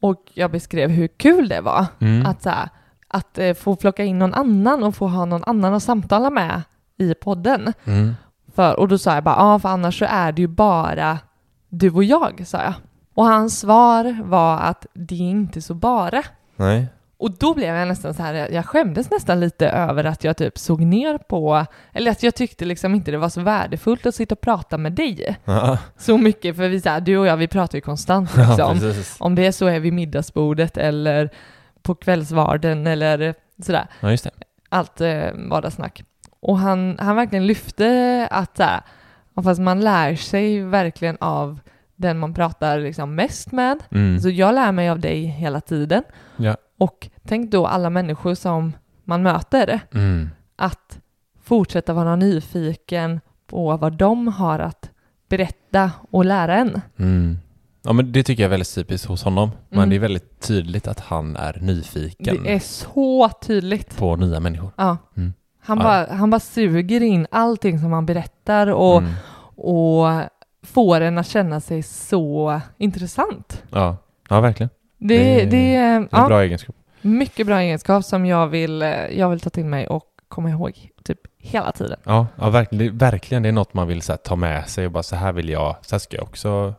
[0.00, 2.26] Och jag beskrev hur kul det var Mm.
[2.26, 2.68] att, så här,
[3.08, 6.62] att eh, få plocka in någon annan och få ha någon annan att samtala med
[6.96, 7.72] i podden.
[7.84, 8.14] Mm.
[8.54, 11.18] För, och då sa jag bara, ja för annars så är det ju bara
[11.68, 12.74] du och jag, sa jag.
[13.14, 16.22] Och hans svar var att det är inte så bara.
[16.56, 16.86] Nej.
[17.20, 20.58] Och då blev jag nästan så här, jag skämdes nästan lite över att jag typ
[20.58, 24.34] såg ner på, eller att jag tyckte liksom inte det var så värdefullt att sitta
[24.34, 25.78] och prata med dig Ja.
[25.98, 28.78] så mycket, för vi så här, du och jag vi pratar ju konstant Ja, liksom.
[28.80, 29.16] precis.
[29.20, 31.30] Om det är så är vid middagsbordet eller
[31.82, 33.86] på kvällsvarden eller sådär.
[34.00, 34.30] Ja, just det.
[34.68, 36.02] Allt eh, vardagssnack.
[36.40, 38.80] Och han, han verkligen lyfte att så här,
[39.34, 41.58] ja, fast man lär sig verkligen av
[41.96, 43.78] den man pratar liksom mest med.
[43.90, 44.20] Mm.
[44.20, 46.02] Så jag lär mig av dig hela tiden.
[46.36, 46.56] Ja.
[46.80, 48.72] Och tänk då alla människor som
[49.04, 50.30] man möter, Mm.
[50.56, 50.98] att
[51.42, 54.90] fortsätta vara nyfiken på vad de har att
[55.28, 56.80] berätta och lära en.
[56.98, 57.38] Mm.
[57.82, 59.50] Ja, men det tycker jag är väldigt typiskt hos honom.
[59.68, 59.90] Men Mm.
[59.90, 63.96] det är väldigt tydligt att han är nyfiken Det är så tydligt.
[63.96, 64.70] på nya människor.
[64.76, 64.96] Ja.
[65.16, 65.32] Mm.
[65.62, 65.84] Han, Ja.
[65.84, 69.12] bara, han bara suger in allting som han berättar och, Mm.
[69.56, 70.06] och
[70.62, 73.62] får en att känna sig så intressant.
[73.70, 73.96] Ja.
[74.28, 74.70] ja, verkligen.
[75.00, 76.76] Det, Det- det, är en ja, bra egenskap.
[77.02, 80.88] mycket bra egenskap som jag vill, eh, jag vill ta till mig och komma ihåg
[81.04, 81.98] typ hela tiden.
[82.04, 83.42] Ja, ja verkligen, det, verkligen.
[83.42, 85.76] Det är något man vill här, ta med sig och bara så här vill jag,
[85.82, 86.74] så här ska jag också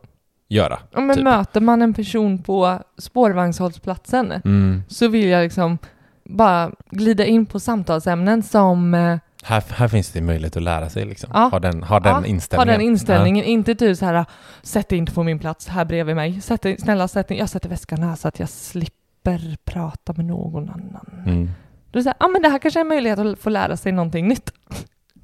[0.48, 0.78] göra.
[0.90, 1.24] Ja, men Typ.
[1.24, 4.82] Möter man en person på spårvagnshållplatsen Mm.
[4.88, 5.78] så vill jag liksom
[6.24, 11.04] bara glida in på samtalsämnen som eh, Här, här finns det möjlighet att lära sig
[11.04, 11.30] liksom.
[11.34, 11.48] Ja.
[11.52, 12.68] Ha den, ha den Ja, inställningen.
[12.72, 13.44] har den inställningen.
[13.44, 14.24] Inte typ så här,
[14.62, 16.40] sätt dig inte på min plats här bredvid mig.
[16.40, 20.24] Sätt dig, snälla sätt dig, jag sätter väskan här så att jag slipper prata med
[20.24, 21.06] någon annan.
[21.24, 21.30] Ja.
[21.30, 21.50] Mm.
[21.92, 24.28] Så här, ja men det här kanske är en möjlighet att få lära sig någonting
[24.28, 24.52] nytt.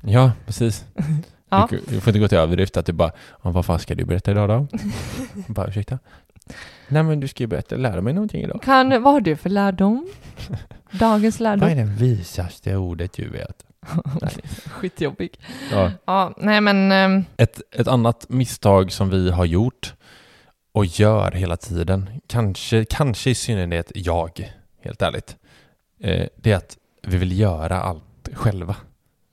[0.02, 0.84] ja, precis.
[1.50, 1.66] Ja.
[1.70, 3.10] Du, du får inte gå till överdrift att du bara,
[3.42, 4.66] "Ja, vad fan ska du berätta idag då?
[5.54, 5.98] bara, ursäkta?
[6.88, 8.62] Nej men du ska ju berätta, lära mig någonting idag.
[8.62, 10.08] Kan, vad har du för lärdom?
[10.92, 11.76] Dagens Vad är lärdom?
[11.76, 13.64] det visaste ordet du vet?
[14.70, 15.38] Skitjobbig.
[15.72, 15.90] Ja.
[16.04, 19.94] Ja, nej men, ehm, Ett, ett annat misstag som vi har gjort
[20.72, 25.36] och gör hela tiden, kanske, kanske i synnerhet jag, helt ärligt,
[26.00, 28.76] eh, det är att vi vill göra allt själva.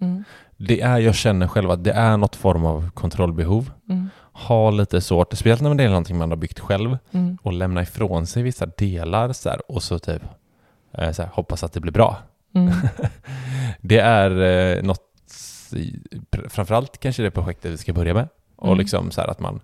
[0.01, 0.23] mm,
[0.57, 3.71] Det är, jag känner själv att det är något form av kontrollbehov.
[3.89, 7.53] mm, Ha lite svårt, speciellt när det är någonting man har byggt själv, mm, och
[7.53, 10.21] lämna ifrån sig vissa delar så här, och så typ
[10.97, 12.17] eh, så här, hoppas att det blir bra.
[12.55, 12.73] Mm,
[13.81, 14.31] Det är
[14.77, 15.01] eh, något,
[16.49, 18.27] framförallt kanske det projektet vi ska börja med.
[18.55, 18.77] Och Mm.
[18.77, 19.59] liksom så här att man,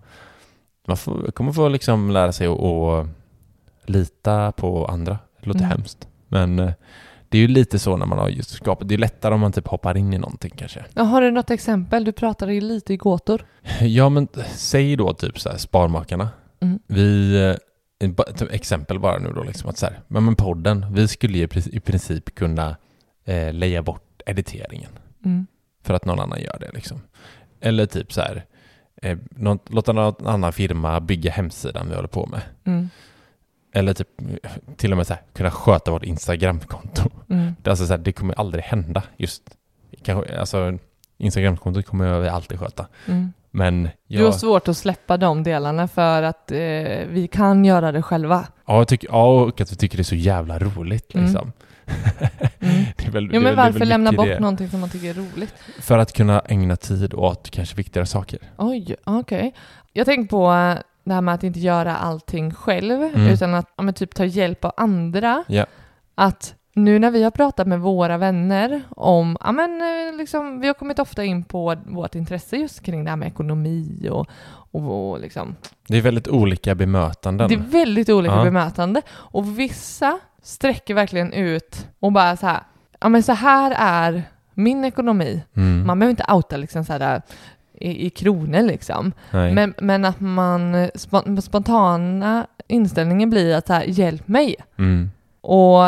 [0.87, 3.07] man får, kommer få liksom lära sig att,
[3.85, 5.17] lita på andra.
[5.41, 5.69] Det låter Mm.
[5.71, 6.07] hemskt.
[6.27, 6.71] Men eh,
[7.29, 9.51] Det är ju lite så när man har just skapat, det är lättare om man
[9.51, 10.85] typ hoppar in i någonting kanske.
[10.93, 12.03] Ja, har du något exempel?
[12.03, 13.45] Du pratade ju lite i gåtor.
[13.81, 16.29] Ja men säg då typ så här Sparmakarna.
[16.59, 16.79] Mm.
[16.87, 17.55] Vi, eh,
[18.51, 21.79] exempel bara nu då liksom att så här, men, men podden, vi skulle ju i
[21.79, 22.75] princip- kunna
[23.25, 24.91] eh, leja bort editeringen
[25.25, 25.47] Mm.
[25.83, 27.01] för att någon annan gör det liksom.
[27.59, 28.45] Eller typ så här,
[29.01, 32.41] eh, något, låta någon annan firma bygga hemsidan vi håller på med.
[32.63, 32.89] Mm.
[33.73, 34.07] Eller typ
[34.77, 37.09] till och med så här, kunna sköta vårt Instagramkonto.
[37.29, 37.55] Mm.
[37.61, 39.43] Det, alltså så här, det kommer aldrig hända just.
[40.03, 40.77] Kanske, alltså,
[41.17, 42.87] Instagramkontot kommer vi alltid sköta.
[43.07, 43.33] Mm.
[43.51, 46.57] Men Du har jag, svårt att släppa de delarna för att eh,
[47.09, 48.45] vi kan göra det själva.
[48.67, 51.25] ja, jag tycker, ja, och att vi tycker det är så jävla roligt Mm.
[51.25, 51.51] liksom.
[52.59, 52.85] Mm.
[52.97, 54.39] är väl, Jo, men väl- varför lämna bort det.
[54.39, 55.53] någonting som man tycker är roligt?
[55.79, 58.39] För att kunna ägna tid åt kanske viktigare saker.
[58.57, 59.53] Oj, okej.
[59.93, 63.27] Jag tänker på eh, det här med att inte göra allting själv, Mm.
[63.27, 65.43] utan att ja, typ ta hjälp av andra.
[65.47, 65.65] Ja.
[66.15, 70.67] Att nu när vi har pratat med våra vänner om, ja men eh, liksom, vi
[70.67, 74.27] har kommit ofta in på vårt intresse just kring det här med ekonomi och,
[74.71, 75.55] och, och liksom,
[75.87, 77.47] Det är väldigt olika bemötanden.
[77.49, 78.43] det är väldigt olika Ja.
[78.43, 79.01] bemötande.
[79.11, 82.59] Och vissa sträcker verkligen ut och bara så här,
[82.99, 85.43] ja men så här är min ekonomi.
[85.55, 85.87] Mm.
[85.87, 87.21] Man behöver inte outa liksom så här där,
[87.73, 89.11] i, i kronor liksom.
[89.31, 89.53] Nej.
[89.53, 94.55] Men, men att man spo- spontana inställningen blir att så här, hjälp mig.
[94.77, 95.11] Mm.
[95.41, 95.83] Och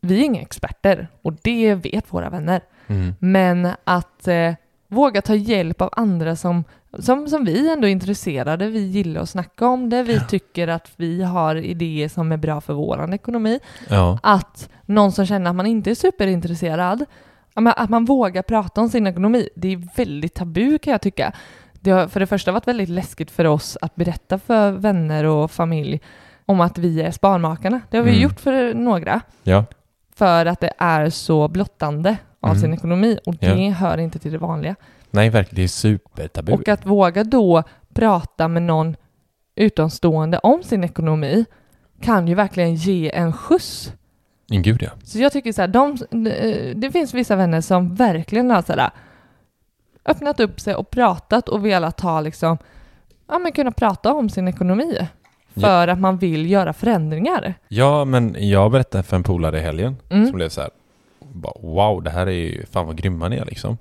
[0.00, 2.60] vi är inga experter och det vet våra vänner.
[2.86, 3.14] Mm.
[3.18, 4.52] Men att eh,
[4.88, 6.64] våga ta hjälp av andra som,
[6.98, 10.90] som, som vi ändå är intresserade, vi gillar att snacka om det, vi tycker att
[10.96, 13.60] vi har idéer som är bra för vår ekonomi.
[13.88, 14.18] Ja.
[14.22, 17.04] Att någon som känner att man inte är superintresserad,
[17.54, 21.32] ja, att man vågar prata om sin ekonomi, det är väldigt tabu kan jag tycka.
[21.80, 25.50] Det har för det första varit väldigt läskigt för oss att berätta för vänner och
[25.50, 26.00] familj
[26.46, 27.80] om att vi är sparmakarna.
[27.90, 28.22] Det har vi Mm.
[28.22, 29.64] gjort för några, ja.
[30.16, 32.60] För att det är så blottande av Mm.
[32.62, 33.54] sin ekonomi och Ja.
[33.54, 34.74] det hör inte till det vanliga.
[35.10, 35.56] Nej, verkligen.
[35.56, 36.52] Det är supertabu.
[36.52, 37.62] Och att våga då
[37.94, 38.96] prata med någon
[39.54, 41.44] utomstående om sin ekonomi
[42.00, 43.92] kan ju verkligen ge en skjuts.
[44.48, 44.90] Gud ja.
[45.04, 45.96] Så jag tycker så här, de,
[46.80, 48.90] det finns vissa vänner som verkligen har så här,
[50.04, 52.58] öppnat upp sig och pratat och velat ha liksom,
[53.28, 55.08] ja men kunna prata om sin ekonomi.
[55.60, 57.54] För att man vill göra förändringar.
[57.68, 60.26] Ja, men jag berättade för en polare i helgen Mm.
[60.26, 60.70] som blev så här,
[61.60, 63.78] wow, det här är ju, fan vad grymma ni är liksom.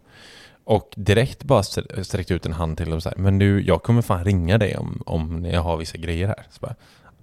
[0.63, 3.83] Och direkt bara str- sträckte ut en hand till dem så här, men du, jag
[3.83, 6.43] kommer fan ringa dig om, om jag har vissa grejer här.
[6.49, 6.75] Så bara,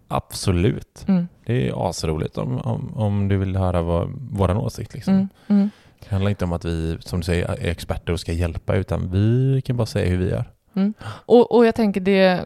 [0.08, 1.04] Absolut.
[1.08, 5.14] Mm, Det är asroligt om, om, om du vill höra vad, våran åsikt liksom.
[5.14, 5.70] mm, mm.
[6.00, 9.10] Det handlar inte om att vi, som du säger, är experter och ska hjälpa, utan
[9.10, 10.44] vi kan bara säga hur vi gör.
[11.04, 12.44] Och, och jag tänker det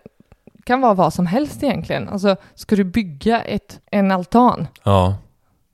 [0.67, 2.09] kan vara vad som helst egentligen.
[2.09, 5.15] Alltså, ska du bygga ett, en altan Ja,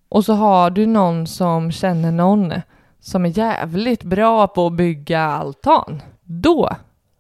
[0.09, 2.53] och så har du någon som känner någon
[3.01, 6.03] som är jävligt bra på att bygga altan.
[6.25, 6.71] Då,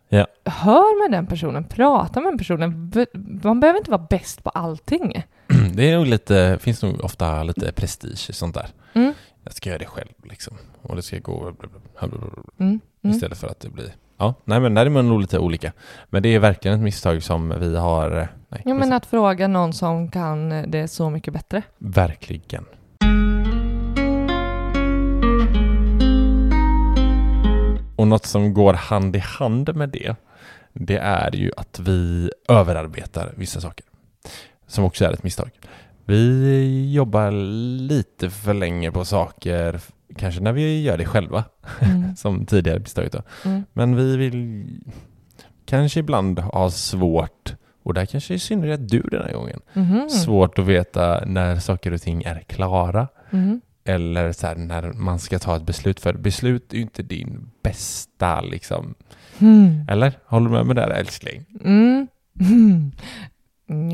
[0.08, 0.26] Ja.
[0.44, 2.92] hör med den personen, prata med den personen.
[3.42, 5.24] Man behöver inte vara bäst på allting.
[5.74, 8.66] det är nog lite, finns nog ofta lite prestige i sånt där.
[8.92, 9.12] Mm.
[9.44, 10.56] Jag ska göra det själv liksom.
[10.82, 11.52] Och det ska gå.
[12.00, 12.20] Mm.
[12.58, 12.80] Mm.
[13.02, 13.92] Istället för att det blir...
[14.22, 15.72] Ja, nej men där är man nog lite olika.
[16.10, 18.10] Men det är verkligen ett misstag som vi har...
[18.20, 21.62] eh, Nej, Ja, men att fråga någon som kan det så mycket bättre.
[21.78, 22.64] Verkligen.
[27.96, 30.16] Och något som går hand i hand med det,
[30.72, 33.86] det är ju att vi överarbetar vissa saker.
[34.66, 35.50] Som också är ett misstag.
[36.04, 37.30] Vi jobbar
[37.88, 39.80] lite för länge på saker,
[40.16, 41.44] kanske när vi gör det själva,
[41.80, 42.16] Mm.
[42.16, 43.22] som tidigare då.
[43.44, 43.64] Mm.
[43.72, 44.64] Men vi vill
[45.64, 50.08] kanske ibland ha svårt, och där kanske i synnerhet du den här gången, Mhm.
[50.08, 53.08] svårt att veta när saker och ting är klara.
[53.30, 53.60] Mhm.
[53.84, 56.00] Eller så här, när man ska ta ett beslut.
[56.00, 58.94] För beslut är ju inte din bästa liksom.
[59.38, 59.86] Mm.
[59.88, 60.12] Eller?
[60.26, 61.44] Håller du med mig där älskling?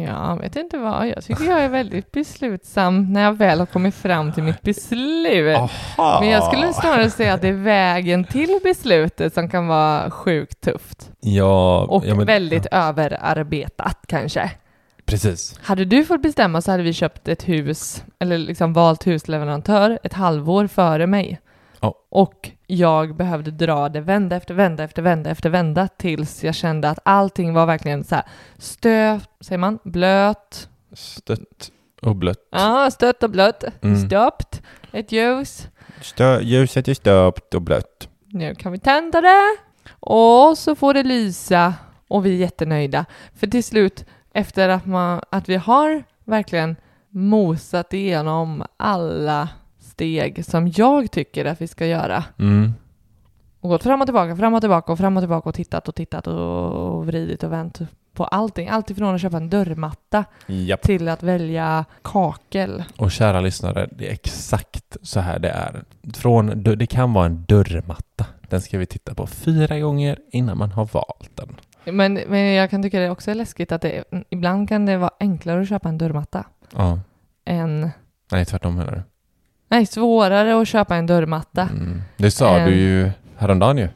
[0.06, 1.08] Ja, vet inte vad.
[1.08, 5.56] Jag tycker jag är väldigt beslutsam när jag väl har kommit fram till mitt beslut.
[5.56, 6.20] Aha.
[6.20, 10.60] Men jag skulle snarare säga att det är vägen till beslutet som kan vara sjukt
[10.60, 11.10] tufft.
[11.20, 14.50] Ja, Och ja, men- väldigt överarbetat kanske.
[15.06, 15.58] Precis.
[15.62, 20.12] Hade du fått bestämma så hade vi köpt ett hus, eller liksom valt husleverantör ett
[20.12, 21.40] halvår före mig.
[21.80, 21.94] Ja.
[22.08, 26.90] Och jag behövde dra det vända efter vända efter vända efter vända tills jag kände
[26.90, 28.24] att allting var verkligen så här
[28.58, 31.70] stöpt, säger man, blöt, Stött
[32.02, 32.48] och blött.
[32.50, 34.06] ja, stött och blött, Mm.
[34.08, 34.62] stöpt,
[34.92, 35.68] ett ljus.
[36.02, 38.08] Stö- ljuset är stöpt och blött.
[38.26, 39.56] Nu kan vi tända det
[40.00, 41.74] och så får det lysa
[42.08, 43.04] och vi är jättenöjda.
[43.34, 46.76] För till slut, efter att, man, att vi har verkligen
[47.10, 49.48] mosat igenom alla
[49.98, 52.24] steg som jag tycker att vi ska göra.
[52.38, 52.72] Mm.
[53.60, 55.94] Och gått fram och tillbaka, fram och tillbaka och fram och tillbaka och tittat och
[55.94, 57.78] tittat och vridit och vänt
[58.14, 58.68] på allting.
[58.68, 60.82] Allt ifrån att köpa en dörrmatta Japp.
[60.82, 62.84] till att välja kakel.
[62.98, 65.84] Och kära lyssnare, det är exakt så här det är.
[66.14, 68.26] Från, det kan vara en dörrmatta.
[68.48, 71.56] Den ska vi titta på fyra gånger innan man har valt den.
[71.96, 75.10] Men, men jag kan tycka det också är läskigt att det, ibland kan det vara
[75.20, 76.44] enklare att köpa en dörrmatta
[76.76, 77.00] Ja.
[77.44, 77.90] än...
[78.32, 79.02] Nej, tvärtom menar du?
[79.68, 81.62] Nej, svårare att köpa en dörrmatta.
[81.62, 82.02] Mm.
[82.16, 83.88] Det sa du ju häromdagen ju.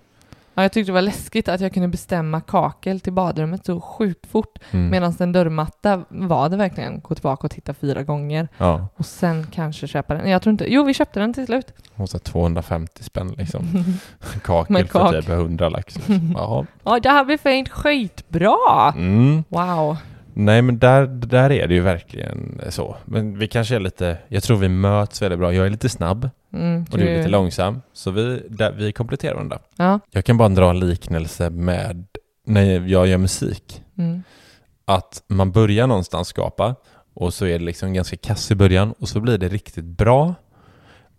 [0.55, 4.27] Ja, jag tyckte det var läskigt att jag kunde bestämma kakel till badrummet så sjukt
[4.27, 4.59] fort.
[4.71, 4.91] Mm.
[4.91, 9.47] Medan en dörrmatta var det verkligen gå tillbaka och titta fyra gånger Ja, och sen
[9.53, 10.31] kanske köpa den.
[10.31, 10.73] Jag tror inte...
[10.73, 11.73] Jo, vi köpte den till slut.
[11.95, 13.85] och så 250 spänn liksom.
[14.45, 15.97] Kakel Men för kak- typ 100 lax.
[16.35, 16.67] Jaha.
[16.85, 17.69] Ja, det här blir fint.
[17.69, 18.93] Skitbra!
[18.97, 19.45] Mm.
[19.49, 19.97] Wow.
[20.35, 22.97] Nej men där, där är det ju verkligen så.
[23.05, 25.55] Men vi kanske är lite, jag tror vi möts väldigt bra.
[25.55, 27.83] Jag är lite snabb Mm, och du är lite långsam.
[27.93, 29.59] Så vi, där, vi kompletterar varandra.
[29.77, 30.01] Ja.
[30.11, 32.07] Jag kan bara dra en liknelse med
[32.47, 33.83] när jag gör musik.
[33.99, 34.23] Mm.
[34.85, 36.75] Att man börjar någonstans skapa
[37.15, 40.35] och så är det liksom ganska kass i början och så blir det riktigt bra.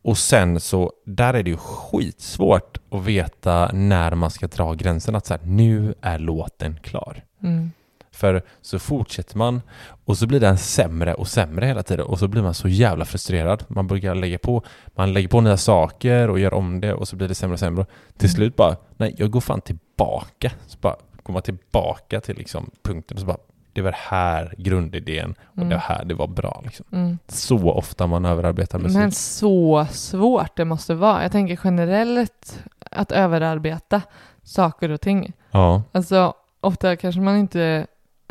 [0.01, 5.15] Och sen så, där är det ju skitsvårt att veta när man ska dra gränsen.
[5.15, 7.23] Att så här, nu är låten klar.
[7.43, 7.71] Mm.
[8.13, 9.61] För så fortsätter man
[10.05, 13.05] och så blir den sämre och sämre hela tiden och så blir man så jävla
[13.05, 13.63] frustrerad.
[13.67, 14.63] Man börjar lägga på,
[14.95, 17.59] man lägger på nya saker och gör om det och så blir det sämre och
[17.59, 17.85] sämre.
[18.17, 18.35] Till Mm.
[18.35, 20.51] slut bara, nej jag går fan tillbaka.
[20.67, 23.37] Så bara kommer man tillbaka till liksom punkten och så bara,
[23.73, 25.69] det var här grundidén och Mm.
[25.69, 26.85] det här det var bra liksom.
[26.91, 27.17] Mm.
[27.27, 28.97] Så ofta man överarbetar musik.
[28.97, 31.23] Men så svårt det måste vara.
[31.23, 34.01] Jag tänker generellt att överarbeta
[34.43, 35.33] saker och ting.
[35.51, 37.87] Ja, Alltså, ofta kanske man inte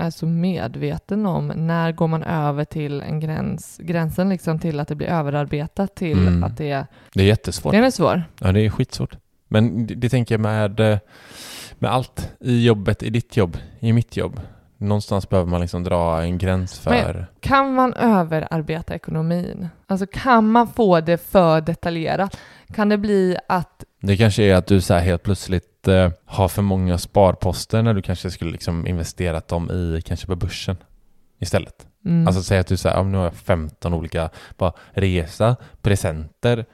[0.06, 4.88] är så medveten om när går man över till en gräns, gränsen liksom till att
[4.88, 6.44] det blir överarbetat till Mm.
[6.44, 7.72] att det är, det är jättesvårt.
[7.72, 8.22] den är svår.
[8.40, 9.16] Ja, det är skitsvårt.
[9.48, 10.98] Men det, det tänker jag med, eh,
[11.78, 14.40] med allt i jobbet, i ditt jobb, i mitt jobb.
[14.78, 17.26] Någonstans behöver man liksom dra en gräns för...
[17.40, 19.68] Kan man överarbeta ekonomin?
[19.86, 22.38] Alltså kan man få det för detaljerat?
[22.74, 26.48] Kan det bli att, Det kanske är att du så här helt plötsligt eh, har
[26.48, 30.76] för många sparposter när du kanske skulle liksom investerat dem i, kanske på börsen
[31.38, 31.86] istället.
[32.04, 36.64] mm, Alltså säg att du säger, ja, nu har jag 15 olika, bara resa, presenter,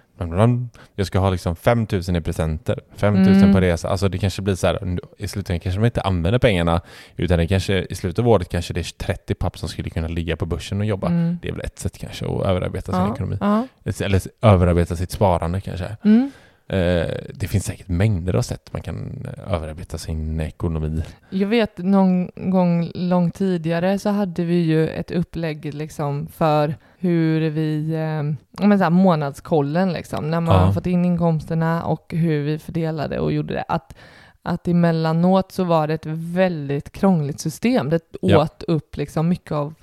[0.95, 3.53] jag ska ha liksom 5000 i presenter, 5000 Mm.
[3.53, 3.89] på resa.
[3.89, 6.81] Alltså det kanske blir så här, i slutändan kanske man inte använder pengarna,
[7.17, 10.09] utan det kanske i slutet av året kanske det är 30 papp som skulle kunna
[10.09, 11.07] ligga på börsen och jobba.
[11.07, 13.37] mm, Det är väl ett sätt kanske att överarbeta sin ja, ekonomi.
[13.41, 13.67] ja,
[14.01, 15.97] Eller överarbeta sitt sparande kanske.
[16.05, 16.31] mm.
[16.71, 21.03] Eh, det finns säkert mängder av sätt man kan eh, överarbeta sin ekonomi.
[21.31, 27.51] Jag vet någon gång långt tidigare så hade vi ju ett upplägg liksom för hur
[27.51, 30.61] vi, eh, men så här månadskollen liksom, när man Ja.
[30.61, 33.65] har fått in inkomsterna och hur vi fördelade och gjorde det.
[33.69, 33.95] Att,
[34.43, 37.91] att emellanåt så var det ett väldigt krångligt system.
[37.91, 38.43] Det Ja.
[38.43, 39.75] åt upp liksom mycket av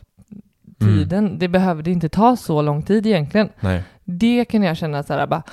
[0.79, 1.39] tiden.
[1.39, 3.49] Det behövde inte ta så lång tid egentligen.
[3.59, 3.83] Nej.
[4.03, 5.43] Det kan jag känna så här bara,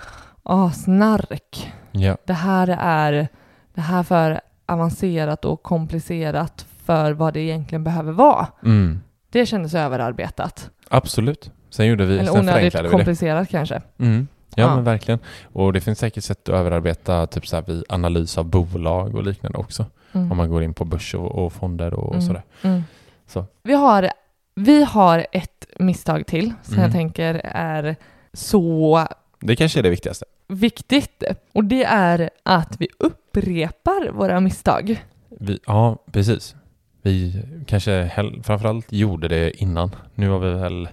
[0.44, 2.16] åh, snark Ja.
[2.26, 3.28] det här är
[3.74, 8.46] det här för avancerat och komplicerat för vad det egentligen behöver vara.
[8.64, 9.00] Mm.
[9.30, 10.70] Det kändes överarbetat.
[10.88, 11.50] Absolut.
[11.70, 13.82] Sen gjorde vi, Eller sen onödigt komplicerat kanske.
[13.98, 14.28] Mm.
[14.54, 14.74] Ja, Ja.
[14.74, 15.20] men verkligen.
[15.52, 19.22] Och det finns säkert sätt att överarbeta typ så här vid analys av bolag och
[19.22, 19.86] liknande också.
[20.12, 20.30] Mm.
[20.30, 22.26] Om man går in på börs och, och fonder och Mm.
[22.26, 22.42] sådär.
[22.62, 22.82] Mm.
[23.26, 23.44] Så.
[23.62, 24.08] Vi, har,
[24.54, 26.82] vi har ett misstag till som Mm.
[26.84, 27.96] jag tänker är
[28.32, 29.06] så
[29.42, 30.24] Det kanske är det viktigaste.
[30.48, 31.22] viktigt.
[31.52, 35.04] Och det är att vi upprepar våra misstag.
[35.28, 36.54] Vi, ja, precis.
[37.02, 39.90] Vi kanske hell, framförallt gjorde det innan.
[40.14, 40.88] Nu har vi väl,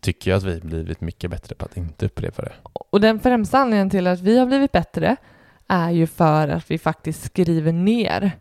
[0.00, 2.52] tycker jag att vi blivit mycket bättre på att inte upprepa det.
[2.72, 5.16] Och den främsta anledningen till att vi har blivit bättre
[5.68, 8.32] är ju för att vi faktiskt skriver ner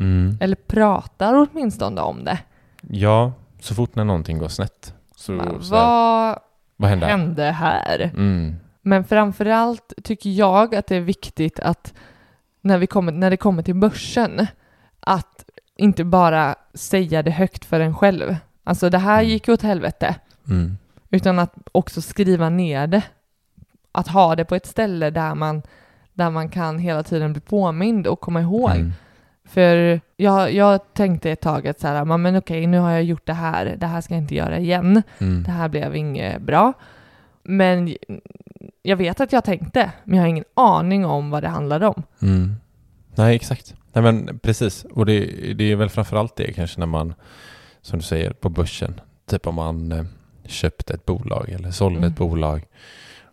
[0.00, 0.36] Mm.
[0.40, 2.38] eller pratar åtminstone om det.
[2.90, 4.94] Ja, så fort när någonting går snett.
[5.16, 6.38] Så, Va- så här, Vad
[6.76, 7.06] vad händer?
[7.08, 8.00] hände här?
[8.14, 8.56] Mm.
[8.82, 11.94] Men framförallt tycker jag att det är viktigt att
[12.60, 14.46] när, vi kommer, när det kommer till börsen,
[15.00, 15.44] att
[15.76, 18.36] inte bara säga det högt för en själv.
[18.64, 19.30] Alltså det här Mm.
[19.30, 20.14] gick åt helvete.
[20.48, 20.76] Mm.
[21.10, 23.02] Utan att också skriva ner det.
[23.92, 25.62] Att ha det på ett ställe där man,
[26.12, 28.70] där man kan hela tiden bli påmind och komma ihåg.
[28.70, 28.92] Mm.
[29.44, 33.02] För jag, jag tänkte ett tag att så här, "Ja, men okej, nu har jag
[33.02, 35.02] gjort det här, det här ska jag inte göra igen.
[35.18, 35.42] Mm.
[35.42, 36.72] Det här blev inget bra.
[37.42, 37.94] Men
[38.82, 42.02] jag vet att jag tänkte, men jag har ingen aning om vad det handlade om.
[42.22, 42.54] Mm.
[43.14, 43.74] Nej, exakt.
[43.92, 44.84] Nej, men precis.
[44.84, 45.20] Och det,
[45.54, 47.14] det är väl framförallt det kanske när man,
[47.82, 49.00] som du säger, på börsen.
[49.26, 50.04] Typ om man eh,
[50.44, 52.10] köpte ett bolag eller sålde Mm.
[52.10, 52.66] ett bolag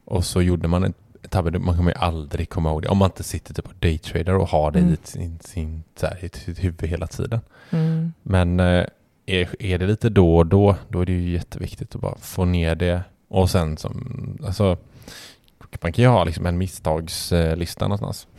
[0.06, 0.93] och så gjorde man en
[1.30, 2.88] tabbe, man kommer ju aldrig komma ihåg det.
[2.89, 4.93] Om man inte sitter typ och daytrader och har det Mm.
[4.93, 7.39] i, sin, sin, här, i sitt huvud hela tiden.
[7.70, 8.14] Mm.
[8.24, 8.86] Men eh,
[9.26, 12.45] är, är det lite då och då, då är det ju jätteviktigt att bara få
[12.45, 13.04] ner det.
[13.28, 14.78] Och sen som, alltså,
[15.82, 18.28] man kan ju ha liksom en misstagslista någonstans.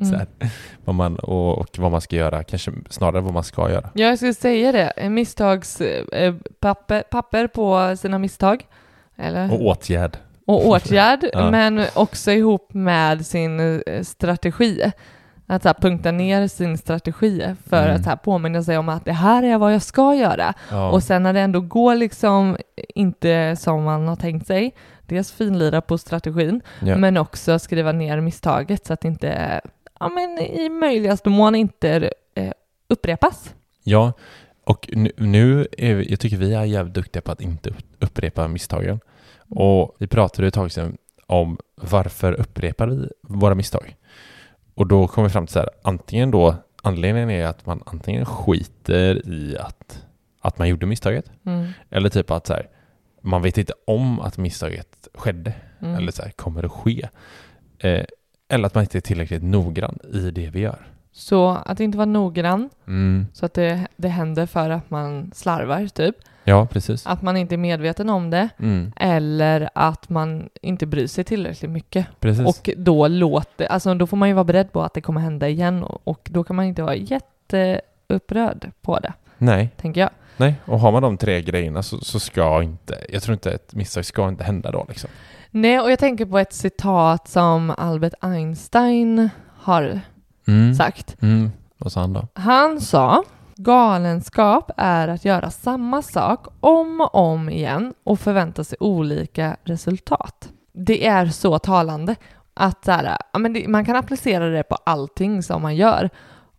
[0.00, 0.14] Mm.
[0.14, 0.26] här,
[0.84, 3.90] vad man, och, och vad man ska göra, kanske snarare vad man ska göra.
[3.94, 4.84] Ja, jag skulle säga det.
[4.96, 8.66] En Misstagspapper papper, papper på sina misstag.
[9.16, 9.52] Eller?
[9.52, 10.16] Och åtgärd.
[10.46, 11.50] och åtgärd, Ja.
[11.50, 14.92] men också ihop med sin eh, strategi.
[15.46, 17.96] Att så punkta ner sin strategi för Mm.
[17.96, 20.54] att så påminna sig om att det här är vad jag ska göra.
[20.70, 20.90] Ja.
[20.90, 22.56] Och sen när det ändå går liksom
[22.94, 24.74] inte som man har tänkt sig,
[25.10, 26.96] dels finlira på strategin, ja.
[26.96, 29.60] men också skriva ner misstaget så att det inte,
[30.00, 32.52] ja men i möjligaste mån inte eh,
[32.88, 33.54] upprepas.
[33.82, 34.12] Ja,
[34.64, 39.00] och nu, nu vi, jag tycker vi är jävligt duktiga på att inte upprepa misstagen.
[39.48, 40.96] Och vi pratade ett tag sedan
[41.26, 43.96] om varför upprepar vi våra misstag?
[44.74, 48.26] Och då kom vi fram till så här, antingen då, anledningen är att man antingen
[48.26, 50.04] skiter i att,
[50.40, 51.66] att man gjorde misstaget, Mm.
[51.90, 52.68] eller typ att så här,
[53.20, 55.52] man vet inte om att misstaget skedde,
[55.82, 55.94] Mm.
[55.94, 57.08] eller så här, kommer det ske?
[57.78, 58.04] Eh,
[58.48, 60.86] eller att man inte är tillräckligt noggrann i det vi gör.
[61.12, 63.26] Så att inte vara noggrann, Mm.
[63.32, 66.16] så att det, det händer för att man slarvar, typ.
[66.44, 67.06] Ja, precis.
[67.06, 68.92] Att man inte är medveten om det, Mm.
[68.96, 72.06] eller att man inte bryr sig tillräckligt mycket.
[72.20, 72.46] Precis.
[72.46, 75.48] Och då låter, alltså då får man ju vara beredd på att det kommer hända
[75.48, 80.10] igen och, och då kan man inte vara jätteupprörd på det, Nej, tänker jag.
[80.40, 80.54] Nej.
[80.64, 84.04] Och har man de tre grejerna så, så ska inte, jag tror inte ett misstag
[84.04, 85.10] ska inte hända då liksom.
[85.50, 90.00] Nej, och jag tänker på ett citat som Albert Einstein har
[90.48, 90.74] Mm.
[90.74, 91.16] sagt.
[91.22, 91.50] Mm.
[91.78, 92.28] Vad sa han då?
[92.34, 93.22] Han sa
[93.56, 100.48] galenskap är att göra samma sak om och om igen och förvänta sig olika resultat.
[100.72, 102.16] Det är så talande
[102.54, 103.18] att så här,
[103.68, 106.10] man kan applicera det på allting som man gör.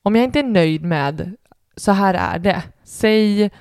[0.04, 1.36] Om jag inte är nöjd med
[1.78, 2.64] så här är det.
[2.84, 3.52] Säg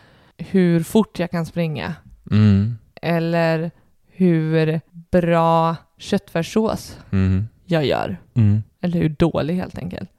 [0.50, 1.94] hur fort jag kan springa
[2.30, 2.78] Mm.
[3.02, 3.70] eller
[4.06, 4.80] hur
[5.10, 7.48] bra köttfärssås Mm.
[7.66, 8.16] jag gör.
[8.34, 8.62] Mm.
[8.80, 10.10] Eller hur dålig helt enkelt.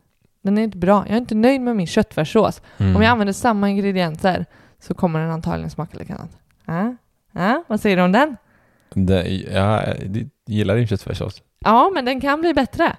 [0.44, 1.04] Den är inte bra.
[1.08, 2.62] Jag är inte nöjd med min köttfärssås.
[2.78, 2.96] Mm.
[2.96, 4.46] Om jag använder samma ingredienser
[4.80, 6.38] så kommer den antagligen smaka likadant.
[6.66, 6.96] Ja,
[7.32, 8.38] ja, vad säger du om den?
[8.94, 11.42] det, ja, jag gillar din köttfärssås.
[11.60, 12.96] Ja, men den kan bli bättre.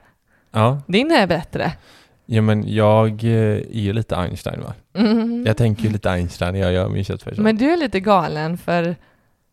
[0.51, 0.81] Ja.
[0.87, 1.73] Din är bättre.
[2.35, 4.75] Ja, men jag eh, är ju lite Einstein va?
[4.95, 5.45] Mm.
[5.47, 7.39] Jag tänker ju lite Einstein när jag gör min köttfärssås.
[7.39, 8.97] Men du är lite galen för...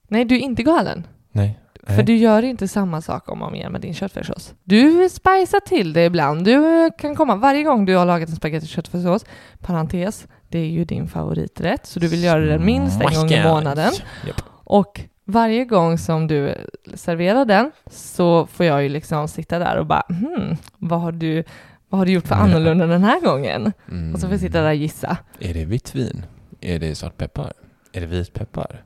[0.08, 1.08] Nej, du är inte galen.
[1.32, 1.60] Nej.
[1.84, 2.06] För Nej.
[2.06, 4.54] du gör inte samma sak om och om igen med din köttfärssås.
[4.64, 6.46] Du spicar till det ibland.
[6.46, 9.26] Du kan komma varje gång du har lagat en spagetti köttfärssås.
[9.60, 13.44] Parentes, det är ju din favoriträtt, så du vill göra den minst en gång i
[13.44, 13.94] månaden.
[14.28, 14.42] Japp.
[14.64, 16.56] Och varje gång som du
[16.94, 21.44] serverar den så får jag ju liksom sitta där och bara hmm, vad har du,
[21.90, 23.74] vad har du gjort för annorlunda den här gången?
[23.92, 24.14] Mm.
[24.14, 25.18] Och så får jag sitta där och gissa.
[25.40, 26.26] Är det vitt vin?
[26.62, 27.54] Är det svartpeppar?
[27.94, 28.84] Är det vitpeppar?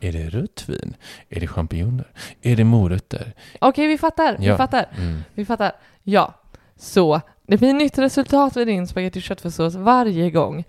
[0.00, 0.94] Är det rött vin?
[1.28, 2.06] Är det champinjoner?
[2.42, 3.32] Är det morötter?
[3.60, 4.56] Okej, vi fattar, vi Ja.
[4.56, 5.20] fattar, Mm.
[5.34, 5.72] vi fattar.
[6.02, 6.34] Ja,
[6.76, 10.58] så det blir nytt resultat med din spagetti köttfärssås varje gång.
[10.58, 10.64] Och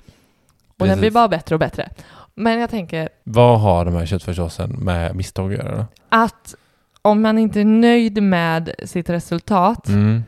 [0.77, 0.99] den Precis.
[0.99, 1.89] blir bara bättre och bättre.
[2.35, 5.85] Men jag tänker Vad har de här köttfärssåsen med misstag att göra då?
[6.09, 6.55] att
[7.01, 10.23] om man inte är nöjd med sitt resultat Mm.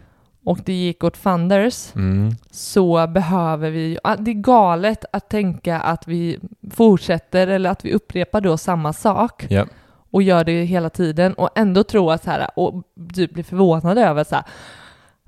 [0.46, 2.32] Och det gick åt funders Mm.
[2.52, 6.40] så behöver vi, ah, det är galet att tänka att vi
[6.72, 9.66] fortsätter eller att vi upprepar då samma sak Ja.
[10.12, 12.84] och gör det hela tiden och ändå tro att så här och
[13.14, 14.44] typ bli förvånad över så här,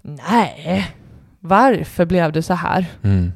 [0.01, 0.87] nej,
[1.39, 2.85] varför blev det så här?
[3.03, 3.33] Mm.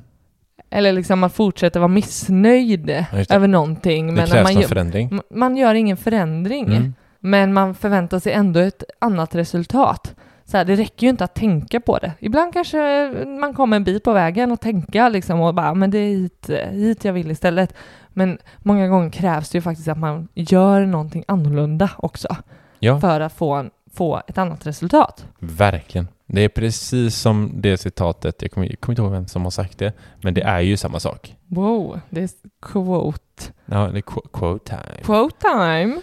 [0.70, 5.20] Eller liksom man fortsätter vara missnöjd över någonting Det men krävs man någon gör, förändring.
[5.32, 6.66] man gör ingen förändring.
[6.66, 6.94] Mm.
[7.20, 10.16] Men man förväntar sig ändå ett annat resultat.
[10.52, 12.14] Så här, det räcker ju inte att tänka på det.
[12.20, 15.98] Ibland kanske man kommer en bit på vägen och tänka liksom och bara, men det
[15.98, 17.74] är hit, hit jag vill istället.
[18.10, 22.28] Men många gånger krävs det ju faktiskt att man gör någonting annorlunda också
[22.80, 25.26] Ja, för att få, en, få ett annat resultat.
[25.40, 26.08] verkligen.
[26.26, 29.52] Det är precis som det citatet, jag kommer, jag kommer inte ihåg vem som har
[29.52, 31.36] sagt det, men det är ju samma sak.
[31.48, 32.30] Wow, det är
[32.62, 33.44] quote.
[33.66, 35.04] Ja, det är qu- quote time.
[35.04, 36.02] Quote time.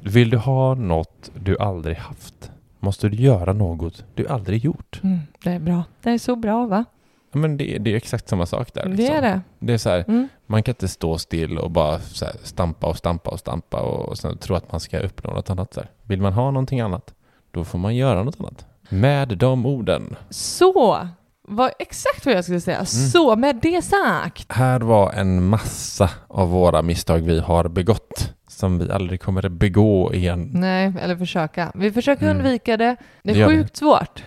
[0.00, 2.50] Vill du ha något du aldrig haft,
[2.86, 5.00] måste du göra något du aldrig gjort.
[5.04, 5.84] Mm, det är bra.
[6.02, 6.84] Det är så bra va?
[7.32, 8.82] Ja, men det, det är exakt samma sak där.
[8.84, 9.16] Det liksom.
[9.16, 9.40] är det.
[9.58, 10.28] Det är så här, Mm.
[10.46, 14.18] man kan inte stå still och bara så här, stampa och stampa och stampa och
[14.18, 15.70] sen tro att man ska uppnå något annat.
[15.70, 15.90] Där.
[16.02, 17.14] Vill man ha någonting annat,
[17.50, 18.66] då får man göra något annat.
[18.88, 20.16] Med de orden.
[20.30, 21.08] Så,
[21.48, 22.84] var exakt vad jag skulle säga.
[22.84, 24.52] Så, med det sagt.
[24.52, 29.52] Här var en massa av våra misstag vi har begått som vi aldrig kommer att
[29.52, 30.50] begå igen.
[30.54, 31.72] Nej, eller försöka.
[31.74, 32.36] Vi försöker Mm.
[32.36, 32.96] undvika det.
[33.22, 33.56] Det Det är vi.
[33.56, 34.24] sjukt svårt.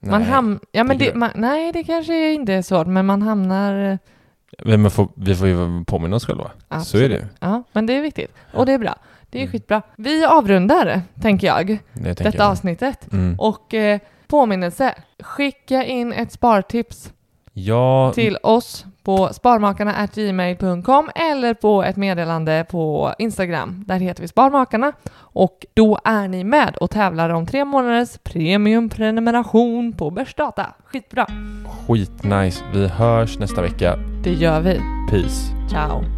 [0.00, 3.06] Man Nej, ham- ja, men det det, man, nej, det kanske inte är svårt, men
[3.06, 3.98] man hamnar...
[4.64, 6.50] Men man får, vi får ju påminna oss själva.
[6.84, 7.26] Så är det.
[7.40, 8.34] Ja, men det är viktigt.
[8.54, 8.94] Och det är bra.
[9.30, 9.52] Det är Mm.
[9.52, 9.82] skitbra.
[9.96, 12.50] Vi avrundar, tänker jag, Det tänker detta jag.
[12.50, 13.12] avsnittet.
[13.12, 13.38] Mm.
[13.40, 17.12] Och eh, påminnelse, skicka in ett spartips
[17.52, 23.84] Ja, till oss på sparmakarna.gmail.com eller på ett meddelande på Instagram.
[23.86, 24.92] Där heter vi Sparmakarna.
[25.16, 30.66] Och då är ni med och tävlar om tre månaders premiumprenumeration på Börsdata.
[30.84, 31.26] Skitbra!
[31.86, 32.64] skitnice.
[32.74, 33.96] Vi hörs nästa vecka.
[34.24, 34.80] Det gör vi.
[35.10, 35.52] Peace.
[35.70, 36.17] Ciao!